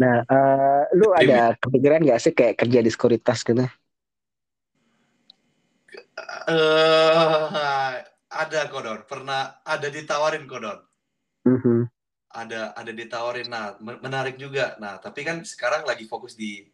[0.00, 3.68] Nah, uh, lu ada kepikiran nggak sih kayak kerja di sekuritas gitu?
[6.48, 8.00] Uh,
[8.32, 10.80] ada kodon, pernah ada ditawarin kodon.
[11.44, 11.80] Mm -hmm.
[12.32, 14.72] Ada ada ditawarin, nah menarik juga.
[14.80, 16.64] Nah tapi kan sekarang lagi fokus di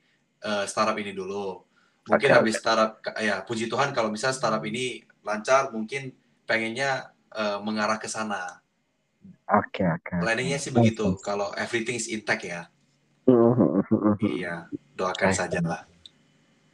[0.46, 1.69] uh, startup ini dulu
[2.10, 6.10] mungkin okay, habis startup ya puji Tuhan kalau misalnya startup ini lancar mungkin
[6.44, 8.58] pengennya uh, mengarah ke sana.
[9.46, 10.02] Oke okay, oke.
[10.10, 10.18] Okay.
[10.18, 11.22] Planningnya sih begitu okay.
[11.22, 12.66] kalau everything is intact ya.
[14.18, 14.66] Iya
[14.98, 15.38] doakan okay.
[15.38, 15.86] saja lah.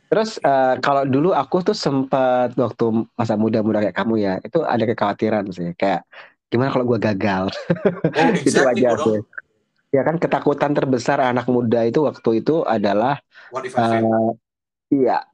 [0.06, 4.84] Terus uh, kalau dulu aku tuh sempat waktu masa muda-muda kayak kamu ya itu ada
[4.86, 6.06] kekhawatiran sih kayak
[6.46, 7.44] gimana kalau gue gagal.
[8.16, 9.18] Oh, exactly, itu aja sih.
[9.90, 13.18] Ya kan ketakutan terbesar anak muda itu waktu itu adalah
[13.50, 14.34] What if I uh,
[14.92, 15.26] Iya,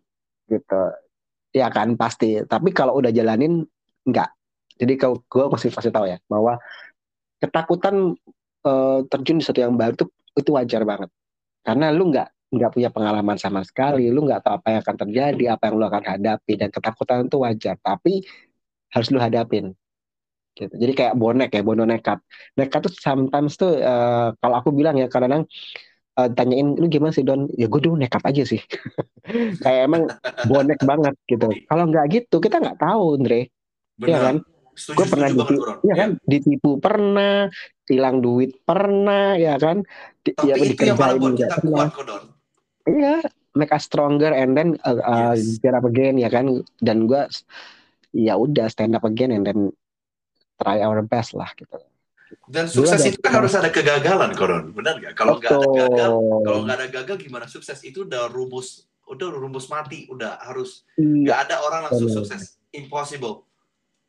[0.49, 0.83] gitu.
[1.53, 2.41] Ya kan pasti.
[2.45, 3.65] Tapi kalau udah jalanin
[4.09, 4.33] enggak.
[4.81, 6.57] Jadi kalau gue masih pasti tahu ya bahwa
[7.39, 8.17] ketakutan
[8.65, 10.07] uh, terjun di sesuatu yang baru itu
[10.39, 11.11] itu wajar banget.
[11.61, 15.45] Karena lu nggak nggak punya pengalaman sama sekali, lu nggak tahu apa yang akan terjadi,
[15.57, 17.77] apa yang lu akan hadapi dan ketakutan itu wajar.
[17.81, 18.25] Tapi
[18.93, 19.77] harus lu hadapin.
[20.53, 20.73] Gitu.
[20.77, 22.21] Jadi kayak bonek ya, bono nekat.
[22.57, 25.49] Nekat tuh sometimes tuh uh, kalau aku bilang ya kadang-kadang
[26.19, 28.61] uh, tanyain lu gimana sih Don ya gue dulu nekat aja sih
[29.61, 30.03] kayak emang
[30.47, 31.49] bonek banget gitu.
[31.67, 33.41] Kalau nggak gitu kita nggak tahu Andre.
[34.03, 34.37] Iya kan?
[34.73, 36.11] Gue pernah ditipu ya kan?
[36.17, 36.25] Ya.
[36.25, 37.35] ditipu pernah
[37.87, 39.85] hilang duit pernah ya kan?
[40.25, 42.25] Di, Tapi ya, itu yang malah buat kita kuat kok Don.
[42.89, 43.17] Iya
[43.53, 45.61] make us stronger and then uh, uh, yes.
[45.61, 46.49] get up again ya kan?
[46.81, 47.23] Dan gue
[48.17, 49.73] ya udah stand up again and then
[50.61, 51.77] try our best lah gitu.
[52.49, 54.73] Dan sukses itu kan harus ada kegagalan, Koron.
[54.73, 55.13] Benar nggak?
[55.13, 57.77] Kalau nggak ada gagal, kalau nggak ada gagal gimana sukses?
[57.85, 62.19] Itu udah rumus, udah rumus mati, udah harus iya nggak ada orang langsung Benar.
[62.23, 62.43] sukses.
[62.73, 63.45] Impossible.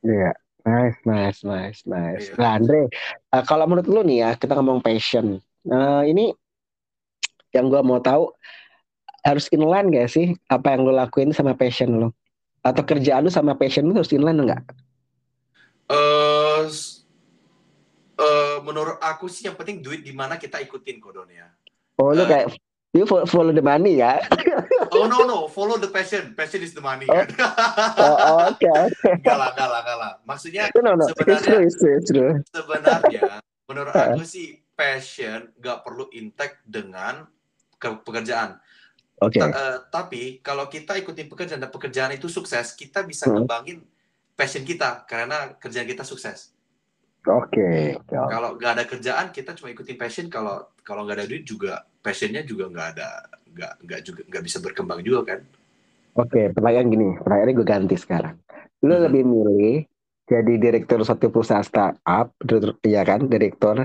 [0.04, 0.32] Iya,
[0.64, 2.32] nice, nice, nice, nice.
[2.32, 2.40] Iya.
[2.40, 2.82] Nah, Andre,
[3.30, 5.40] eh, kalau menurut lu nih ya, kita ngomong passion.
[5.64, 6.32] Nah, ini
[7.52, 8.32] yang gua mau tahu
[9.24, 12.10] harus inline gak sih apa yang lu lakuin sama passion lu?
[12.60, 14.64] Atau kerjaan lu sama passion lu harus inline enggak?
[15.88, 17.04] Eh, s-
[18.16, 21.48] eh, menurut aku sih yang penting duit di mana kita ikutin Kodon ya.
[22.00, 22.28] Oh, lu Eh.
[22.28, 22.46] kayak
[22.92, 24.20] you fo- follow the money ya?
[24.96, 26.34] Oh no no, follow the passion.
[26.34, 27.06] Passion is the money.
[27.06, 27.16] Oh.
[27.16, 27.28] kan?
[27.98, 29.10] Oh, oke, oke.
[29.18, 30.12] Enggak lah, enggak lah, enggak lah.
[30.24, 32.32] Maksudnya No, no, it's Sebenarnya- true, it's true, it's true.
[32.50, 33.24] sebenarnya
[33.64, 34.06] menurut Eh.
[34.10, 37.26] aku sih passion nggak perlu intek dengan
[37.76, 38.58] ke- pekerjaan.
[39.16, 43.40] Oke, Ta- eh, tapi kalau kita ikutin pekerjaan dan pekerjaan itu sukses, kita bisa Hmm.
[43.40, 43.86] ngembangin
[44.34, 46.52] passion kita karena kerjaan kita sukses.
[47.24, 48.12] oke, oke.
[48.12, 50.28] Kalau nggak ada kerjaan, kita cuma ikutin passion.
[50.28, 53.24] Kalau kalau nggak ada duit juga passionnya juga nggak ada,
[53.54, 55.40] nggak nggak juga nggak bisa berkembang juga kan?
[56.14, 58.38] Oke, pertanyaan gini, pertanyaannya gue ganti sekarang.
[58.86, 59.04] Lu Mhm.
[59.10, 59.76] lebih milih
[60.30, 63.76] jadi direktur satu perusahaan startup, direktur, ya kan, direktur,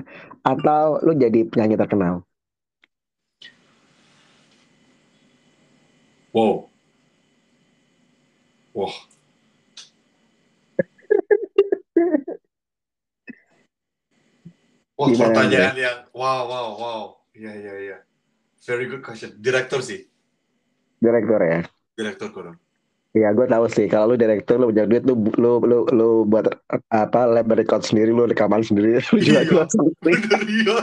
[0.45, 2.21] atau lu jadi penyanyi terkenal?
[6.37, 6.69] Wow.
[8.77, 8.95] Wah.
[14.99, 17.03] Wah, Gimana, pertanyaan yang wow, wow, wow.
[17.33, 17.99] Iya, iya, iya.
[18.69, 19.33] Very good question.
[19.35, 20.05] Direktur sih.
[21.01, 21.65] Direktur ya?
[21.97, 22.61] Direktur koron.
[23.17, 23.89] Iya, gue tahu sih.
[23.89, 26.45] Kalau lu direktur, lu punya duit, lu lu lu, lu buat
[26.87, 29.65] apa lab record sendiri, lu rekaman sendiri, lu juga Iya.
[29.65, 30.13] sendiri.
[30.61, 30.77] Iya.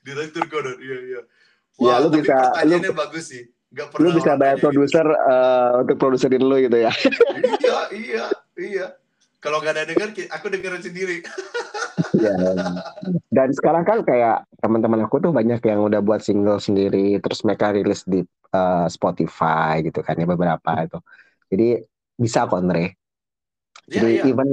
[0.00, 0.80] Direktur koron.
[0.80, 1.20] Iya, iya.
[1.76, 3.42] Ya, Wah, lu tapi bisa- pertanyaannya bagus sih.
[3.70, 6.90] Gak Lu pernah bisa orang bayar produser eh, untuk produserin lu gitu ya?
[6.90, 8.24] Iya, iya,
[8.56, 8.86] iya.
[9.40, 11.18] Kalau nggak ada denger, ki- aku dengerin sendiri.
[12.16, 12.32] Ya.
[13.28, 17.72] Dan sekarang kan kayak teman-teman aku tuh banyak yang udah buat single sendiri, terus mereka
[17.76, 20.98] rilis di uh, Spotify gitu kan ya beberapa itu.
[21.52, 21.68] Jadi
[22.16, 22.96] bisa kok Andre.
[23.88, 24.24] Iya, Jadi iya.
[24.26, 24.48] even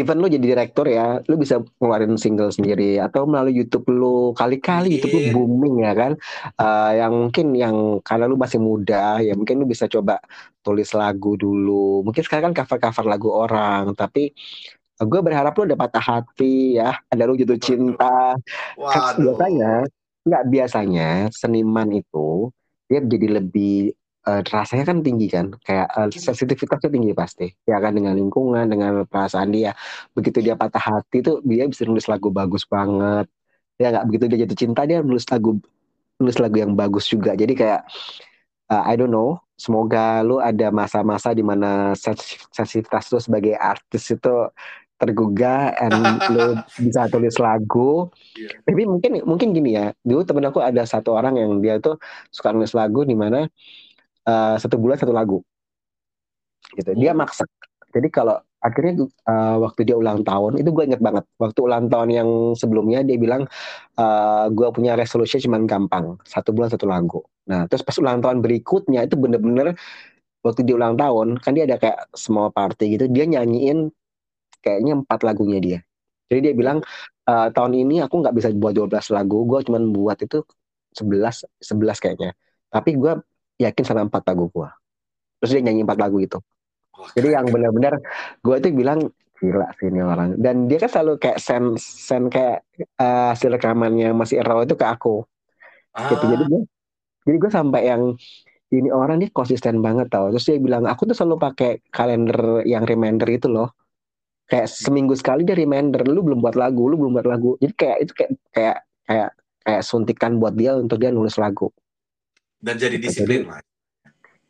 [0.00, 4.96] even lu jadi direktur ya, lu bisa ngeluarin single sendiri atau melalui YouTube lu kali-kali
[4.96, 5.32] YouTube lu Iya.
[5.36, 6.12] booming ya kan.
[6.56, 10.16] Uh, yang mungkin yang karena lu masih muda ya mungkin lu bisa coba
[10.64, 12.00] tulis lagu dulu.
[12.02, 14.32] Mungkin sekarang kan cover-cover lagu orang, tapi
[15.00, 18.36] gue berharap lu ada patah hati ya, ada lu jatuh cinta.
[18.76, 19.36] Kan Waduh.
[19.36, 19.72] biasanya
[20.20, 22.52] nggak biasanya seniman itu
[22.90, 23.94] dia jadi lebih
[24.28, 25.46] eh, rasanya kan tinggi kan?
[25.64, 27.46] Kayak eh, sensitivitasnya tinggi pasti.
[27.64, 29.72] Ya kan dengan lingkungan dengan perasaan dia.
[30.16, 33.26] Begitu dia patah hati tuh dia bisa nulis lagu bagus banget.
[33.80, 34.04] Ya nggak?
[34.08, 35.56] Begitu dia jatuh cinta dia nulis lagu
[36.20, 37.32] nulis lagu yang bagus juga.
[37.32, 37.80] Jadi kayak
[38.72, 39.40] eh, I don't know.
[39.60, 44.48] Semoga lu ada masa-masa di mana sens- sensitivitas lu sebagai artis itu
[45.00, 45.96] tergugah and
[46.32, 48.12] lu bisa tulis lagu.
[48.36, 48.60] Iya.
[48.68, 49.96] tapi mungkin mungkin gini ya.
[50.04, 51.96] Dulu temen aku ada satu orang yang dia tuh
[52.28, 53.48] suka nulis lagu di mana
[54.30, 55.38] eh, satu bulan satu lagu.
[56.76, 56.90] Gitu.
[56.96, 57.18] Dia Oh.
[57.18, 57.44] maksa.
[57.90, 61.24] Jadi kalau akhirnya eh, waktu dia ulang tahun itu gue inget banget.
[61.42, 63.42] Waktu ulang tahun yang sebelumnya dia bilang
[63.98, 66.18] eh gue punya resolusi cuman gampang.
[66.22, 67.20] Satu bulan satu lagu.
[67.50, 69.74] Nah terus pas ulang tahun berikutnya itu bener-bener
[70.46, 73.90] waktu dia ulang tahun kan dia ada kayak small party gitu dia nyanyiin
[74.64, 75.78] kayaknya empat lagunya dia.
[76.30, 76.78] Jadi dia bilang
[77.28, 80.42] "Eh, tahun ini aku nggak bisa buat 12 lagu gue cuman buat itu
[80.94, 82.32] 11 11 kayaknya.
[82.70, 83.12] Tapi gue
[83.60, 84.68] yakin sama empat lagu gue
[85.40, 86.40] terus dia nyanyi empat lagu itu
[87.16, 88.00] jadi yang benar-benar
[88.44, 89.08] gue tuh bilang
[89.40, 90.36] gila sih ini orang.
[90.36, 94.76] Dan dia kan selalu kayak send send kayak eh, hasil rekaman yang masih raw itu
[94.76, 95.24] ke aku.
[96.12, 96.24] Gitu.
[96.28, 96.62] Jadi Ah, gue
[97.26, 98.02] jadi gue sampai yang
[98.70, 100.30] ini orang nih konsisten banget tau.
[100.30, 103.72] Terus dia bilang aku tuh selalu pakai kalender yang reminder itu loh.
[104.46, 107.56] Kayak seminggu sekali dia reminder lu belum buat lagu lu belum buat lagu.
[107.58, 108.76] Jadi kayak itu kayak kayak
[109.08, 109.30] kayak
[109.60, 111.72] kayak suntikan buat dia untuk dia nulis lagu
[112.60, 113.60] dan jadi disiplin lah.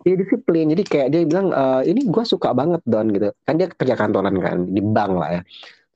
[0.00, 0.64] dia disiplin.
[0.72, 3.36] Jadi kayak dia bilang "Eh, ini gue suka banget don gitu.
[3.44, 5.42] Kan dia kerja kantoran kan di bank lah ya.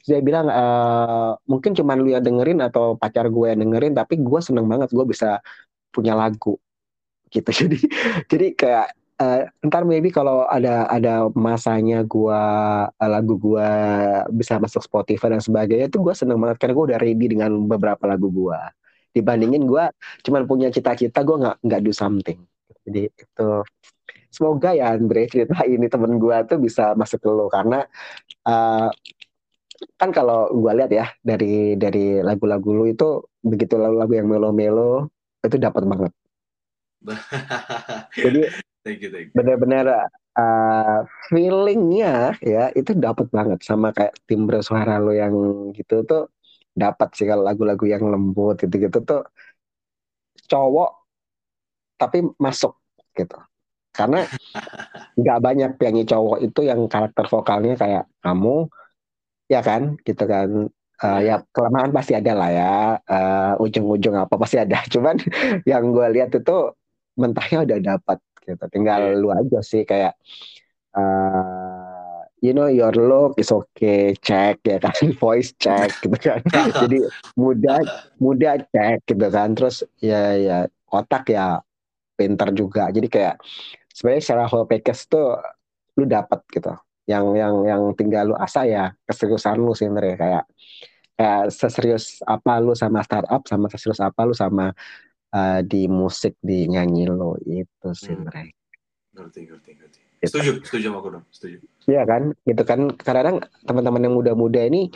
[0.00, 4.20] Terus dia bilang "Eh, mungkin cuman lu yang dengerin atau pacar gue yang dengerin tapi
[4.20, 5.40] gue seneng banget gue bisa
[5.88, 6.60] punya lagu.
[7.32, 7.48] Gitu.
[7.64, 7.78] Jadi
[8.28, 8.86] jadi kayak
[9.22, 12.42] eh, ntar maybe kalau ada ada masanya gua
[12.98, 13.68] eh, lagu gua
[14.30, 18.04] bisa masuk Spotify dan sebagainya itu gua seneng banget karena gua udah ready dengan beberapa
[18.10, 18.74] lagu gua
[19.14, 19.88] dibandingin gua
[20.26, 22.38] cuman punya cita-cita gua nggak nggak do something.
[22.84, 23.50] Jadi itu.
[24.34, 27.46] Semoga ya Andre cerita ini temen gua tuh bisa masuk ke lo.
[27.46, 27.86] Karena
[28.44, 28.90] eh,
[29.94, 35.08] kan kalau gua lihat ya dari dari lagu-lagu lu itu begitu lagu-lagu yang melo-melo
[35.46, 36.12] itu dapat banget.
[38.24, 38.42] Jadi
[38.84, 39.34] Thank you, thank you.
[39.40, 43.64] benar-benar uh, feelingnya ya itu dapat banget.
[43.64, 45.32] Sama kayak timbre suara lo yang
[45.72, 46.28] gitu tuh
[46.74, 49.20] dapat sih kalau lagu-lagu yang lembut gitu-gitu tuh
[50.50, 50.90] cowok
[52.00, 52.72] tapi masuk
[53.14, 53.36] gitu.
[53.94, 54.26] Karena
[55.20, 58.68] nggak banyak penyanyi cowok itu yang karakter vokalnya kayak kamu
[59.52, 60.50] ya kan gitu kan.
[61.04, 62.72] Uh, ya kelemahan pasti ada lah ya.
[63.04, 64.78] Uh, ujung-ujung apa pasti ada.
[64.94, 65.16] Cuman
[65.68, 66.56] yang gue lihat itu
[67.18, 68.64] mentahnya udah dapat gitu.
[68.72, 69.20] Tinggal Iya.
[69.20, 70.14] lu aja sih kayak
[70.96, 71.63] uh,
[72.44, 74.92] you know your look is okay cek ya kan?
[75.22, 76.44] Voice cek gitu kan.
[76.84, 77.00] Jadi
[77.40, 77.80] muda
[78.20, 79.56] muda cek gitu kan.
[79.56, 80.58] Terus ya ya
[80.92, 81.64] otak ya
[82.20, 82.92] pinter juga.
[82.92, 83.40] Jadi kayak
[83.88, 85.40] sebenarnya secara whole package tuh
[85.96, 86.76] lu dapat gitu.
[87.08, 90.16] Yang yang yang tinggal lu asah ya keseriusan lu sih sebenarnya.
[90.20, 90.44] Kayak
[91.16, 94.68] kayak seserius apa lu sama startup sama seserius apa lu sama
[95.32, 98.28] uh, di musik di nyanyi lo itu sih Hmm.
[98.28, 98.52] sebenarnya.
[99.14, 100.03] Ngerti, ngerti, ngerti.
[100.24, 100.40] Gitu.
[100.40, 101.56] Setuju, setuju sama aku dong, setuju.
[101.84, 102.80] Iya kan, gitu kan.
[102.96, 103.36] Kadang-kadang
[103.68, 104.88] teman-teman yang muda-muda ini,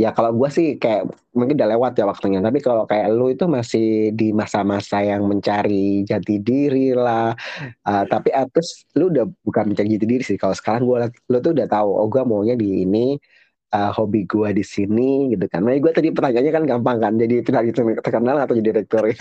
[0.00, 2.40] ya kalau gue sih kayak mungkin udah lewat ya waktunya.
[2.40, 7.36] Tapi kalau kayak lu itu masih di masa-masa yang mencari jati diri lah.
[7.84, 8.04] Uh.
[8.08, 10.40] Tapi atus lu udah bukan mencari jati diri sih.
[10.40, 10.96] Kalau sekarang gue,
[11.28, 13.20] lu tuh udah tahu, oh gue maunya di ini,
[13.74, 15.62] uh, hobi gue di sini gitu kan.
[15.62, 17.72] Nah gue tadi pertanyaannya kan gampang kan, jadi penyanyi
[18.02, 19.04] terkenal atau jadi direktur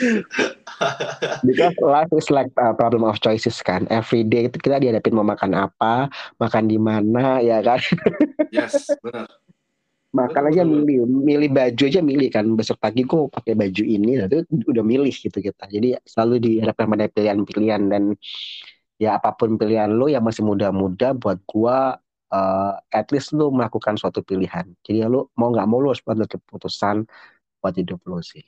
[1.46, 3.84] Because life is like a problem of choices kan.
[3.92, 6.08] Every day itu kita dihadapin mau makan apa,
[6.40, 7.80] makan di mana, ya kan.
[8.54, 9.30] Yes, benar.
[10.10, 12.42] Makan aja milih, milih baju aja milih kan.
[12.58, 15.70] Besok pagi gue mau pakai baju ini, nah, itu udah milih gitu kita.
[15.70, 18.02] Jadi selalu dihadapkan pada pilihan-pilihan dan
[18.98, 21.96] ya apa pun pilihan lo yang masih muda-muda buat gua
[22.34, 24.66] uh, at least lu melakukan suatu pilihan.
[24.84, 27.06] Jadi lu mau nggak mau lu harus buat keputusan
[27.60, 28.44] buat hidup lu sih.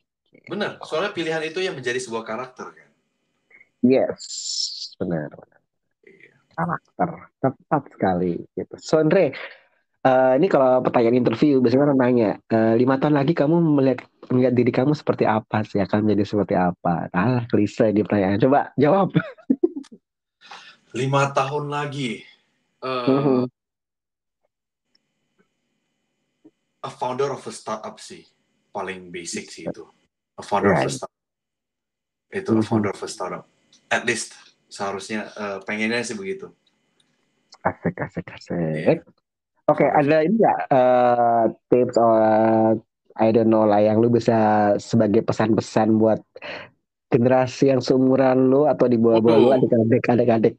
[0.48, 2.90] Benar, soalnya pilihan itu yang menjadi sebuah karakter kan.
[3.82, 4.22] Yes,
[4.98, 5.30] benar.
[6.06, 6.34] Iya.
[6.52, 7.10] karakter
[7.42, 8.74] tepat sekali gitu.
[8.78, 9.34] So Andre,
[10.04, 14.54] eh, ini kalau pertanyaan interview biasanya orang nanya eh, lima tahun lagi kamu melihat melihat
[14.54, 17.10] diri kamu seperti apa sih akan menjadi seperti apa?
[17.10, 18.38] Alah klise di pertanyaan.
[18.38, 19.14] Coba jawab.
[20.92, 22.20] Lima tahun lagi,
[22.84, 23.48] Mhm.
[26.84, 28.26] a founder of a startup sih,
[28.74, 29.86] paling basic sih itu.
[30.38, 30.92] A founder of a Right.
[30.92, 31.12] startup.
[32.32, 32.64] Itu a Mhm.
[32.64, 33.44] founder of a startup.
[33.92, 34.32] At least
[34.72, 36.48] seharusnya eh, pengennya sih begitu.
[37.62, 38.56] Asik asik asik.
[38.56, 38.94] Iya.
[39.68, 42.16] Oke, ada ini nggak eh, tips or
[43.12, 44.34] I don't know lah yang lu bisa
[44.80, 46.24] sebagai pesan-pesan buat
[47.12, 50.56] generasi yang seumuran lu atau di bawah-bawah lu adik-adik adik-adik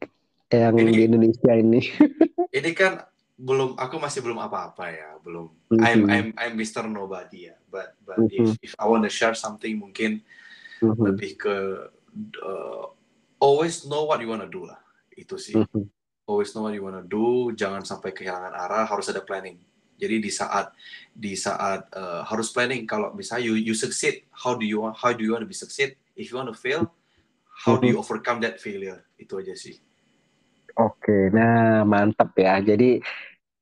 [0.54, 1.80] yang Ini- di Indonesia ini.
[2.54, 3.02] Ini kan
[3.34, 5.50] belum, aku masih belum apa-apa ya, belum.
[5.74, 5.82] Mhm.
[5.82, 6.86] I'm I'm I'm Mr.
[6.86, 10.22] Nobody ya, but but if if I want to share something mungkin
[10.78, 11.02] Mhm.
[11.02, 11.54] lebih ke
[12.46, 12.84] uh,
[13.42, 14.78] always know what you wanna do lah,
[15.18, 15.58] itu sih.
[15.58, 15.90] Mhm.
[16.24, 19.58] always know what you wanna do, jangan sampai kehilangan arah, harus ada planning.
[19.98, 20.72] Jadi di saat
[21.12, 25.10] di saat uh, harus planning kalau misalnya you you succeed, how do you want how
[25.10, 25.98] do you want to be succeed?
[26.14, 26.88] If you want to fail,
[27.66, 29.02] how do you overcome that failure?
[29.18, 29.78] Itu aja sih.
[30.74, 32.58] Oke, nah mantap ya.
[32.58, 32.98] Jadi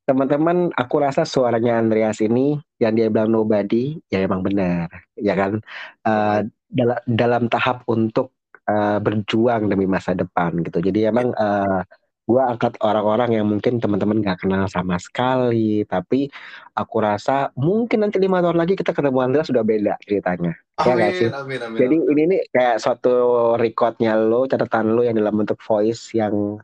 [0.03, 5.63] teman-teman, aku rasa suaranya Andreas ini yang dia bilang nobody, ya emang benar, ya kan?
[6.03, 6.41] Eh,
[6.73, 8.35] dalam dalam tahap untuk
[8.67, 10.83] eh, berjuang demi masa depan gitu.
[10.83, 11.81] Jadi emang eh,
[12.27, 16.31] gua angkat orang-orang yang mungkin teman-teman nggak kenal sama sekali, tapi
[16.75, 20.55] aku rasa mungkin nanti lima tahun lagi kita ketemu Andreas sudah beda ceritanya.
[20.83, 21.29] Ya nggak sih?
[21.31, 21.79] Amin, amin, amin.
[21.79, 22.11] Jadi amin.
[22.15, 23.15] ini nih kayak suatu
[23.55, 26.59] recordnya lo, catatan lo yang dalam bentuk voice yang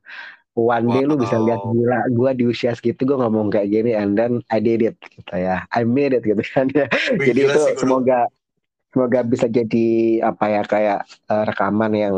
[0.58, 1.70] one day lu bisa lihat Wow.
[1.70, 5.34] gila gue di usia segitu gue ngomong kayak gini and then I did it gitu
[5.38, 5.62] ya.
[5.70, 6.66] I made it gitu kan.
[6.78, 8.26] Ya jadi itu sih, semoga
[8.90, 9.88] semoga bisa jadi
[10.26, 12.16] apa ya kayak eh, rekaman yang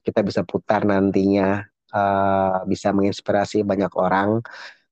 [0.00, 4.40] kita bisa putar nantinya eh, bisa menginspirasi banyak orang.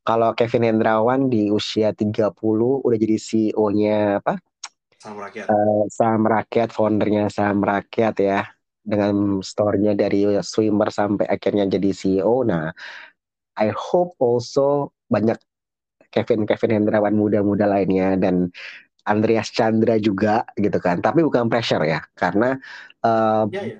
[0.00, 2.34] Kalau Kevin Hendrawan di usia 30
[2.80, 4.40] udah jadi CEO-nya apa?
[5.00, 5.46] Salam rakyat.
[5.48, 8.40] Eh, saham rakyat, foundernya saham rakyat ya,
[8.80, 12.42] dengan store-nya dari swimmer sampai akhirnya jadi CEO.
[12.44, 12.72] Nah,
[13.60, 15.36] I hope also banyak
[16.10, 18.50] Kevin Kevin Hendrawan muda-muda lainnya dan
[19.06, 21.00] Andreas Chandra juga gitu kan.
[21.00, 22.56] Tapi bukan pressure ya, karena
[23.04, 23.78] eh, Ya, ya.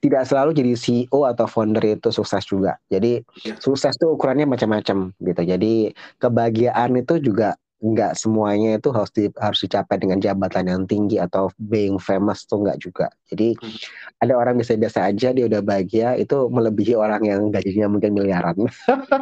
[0.00, 2.80] tidak selalu jadi CEO atau founder itu sukses juga.
[2.88, 3.54] Jadi Iya.
[3.60, 5.42] sukses tuh ukurannya macam-macam gitu.
[5.44, 11.16] Jadi kebahagiaan itu juga nggak semuanya itu harus di, harus dicapai dengan jabatan yang tinggi
[11.16, 13.06] atau being famous tuh nggak juga.
[13.26, 13.78] Jadi Hmm.
[14.18, 18.58] ada orang biasa-biasa aja dia udah bahagia itu melebihi orang yang gajinya mungkin miliaran.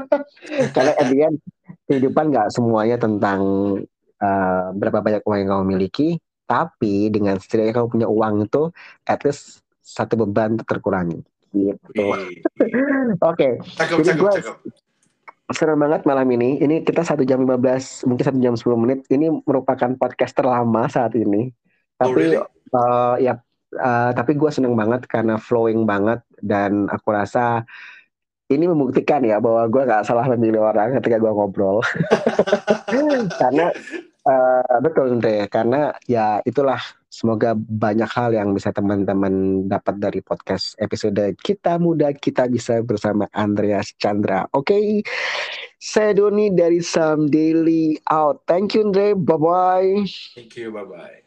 [0.74, 1.36] Karena at the end,
[1.84, 3.40] kehidupan nggak semuanya tentang
[4.18, 6.08] uh, berapa banyak uang yang kamu miliki,
[6.44, 8.72] tapi dengan setidaknya kamu punya uang itu,
[9.04, 11.20] at least satu beban terkurangi.
[11.52, 12.04] gitu.
[13.20, 14.56] Oke, Cakep, Jadi cakep, gua- cakep.
[15.54, 16.58] Seru banget malam ini.
[16.58, 18.98] Ini kita satu jam 15, mungkin satu jam 10 menit.
[19.06, 21.54] Ini merupakan podcast terlama saat ini.
[22.02, 22.38] Oh, Tapi really?
[22.42, 23.34] eh, ya,
[23.78, 27.62] eh, tapi gue seneng banget karena flowing banget dan aku rasa
[28.46, 31.82] ini membuktikan ya bahwa gue nggak salah memilih orang ketika gue ngobrol.
[33.42, 33.70] karena
[34.26, 40.76] eh, betul Andre, karena ya itulah semoga banyak hal yang bisa teman-teman dapat dari podcast
[40.76, 44.44] episode kita muda kita bisa bersama Andreas Chandra.
[44.52, 44.76] Oke,
[45.80, 48.44] saya Doni dari Sam Daily out.
[48.44, 49.92] Thank you Andre, bye bye.
[50.36, 51.25] Thank you, bye-bye.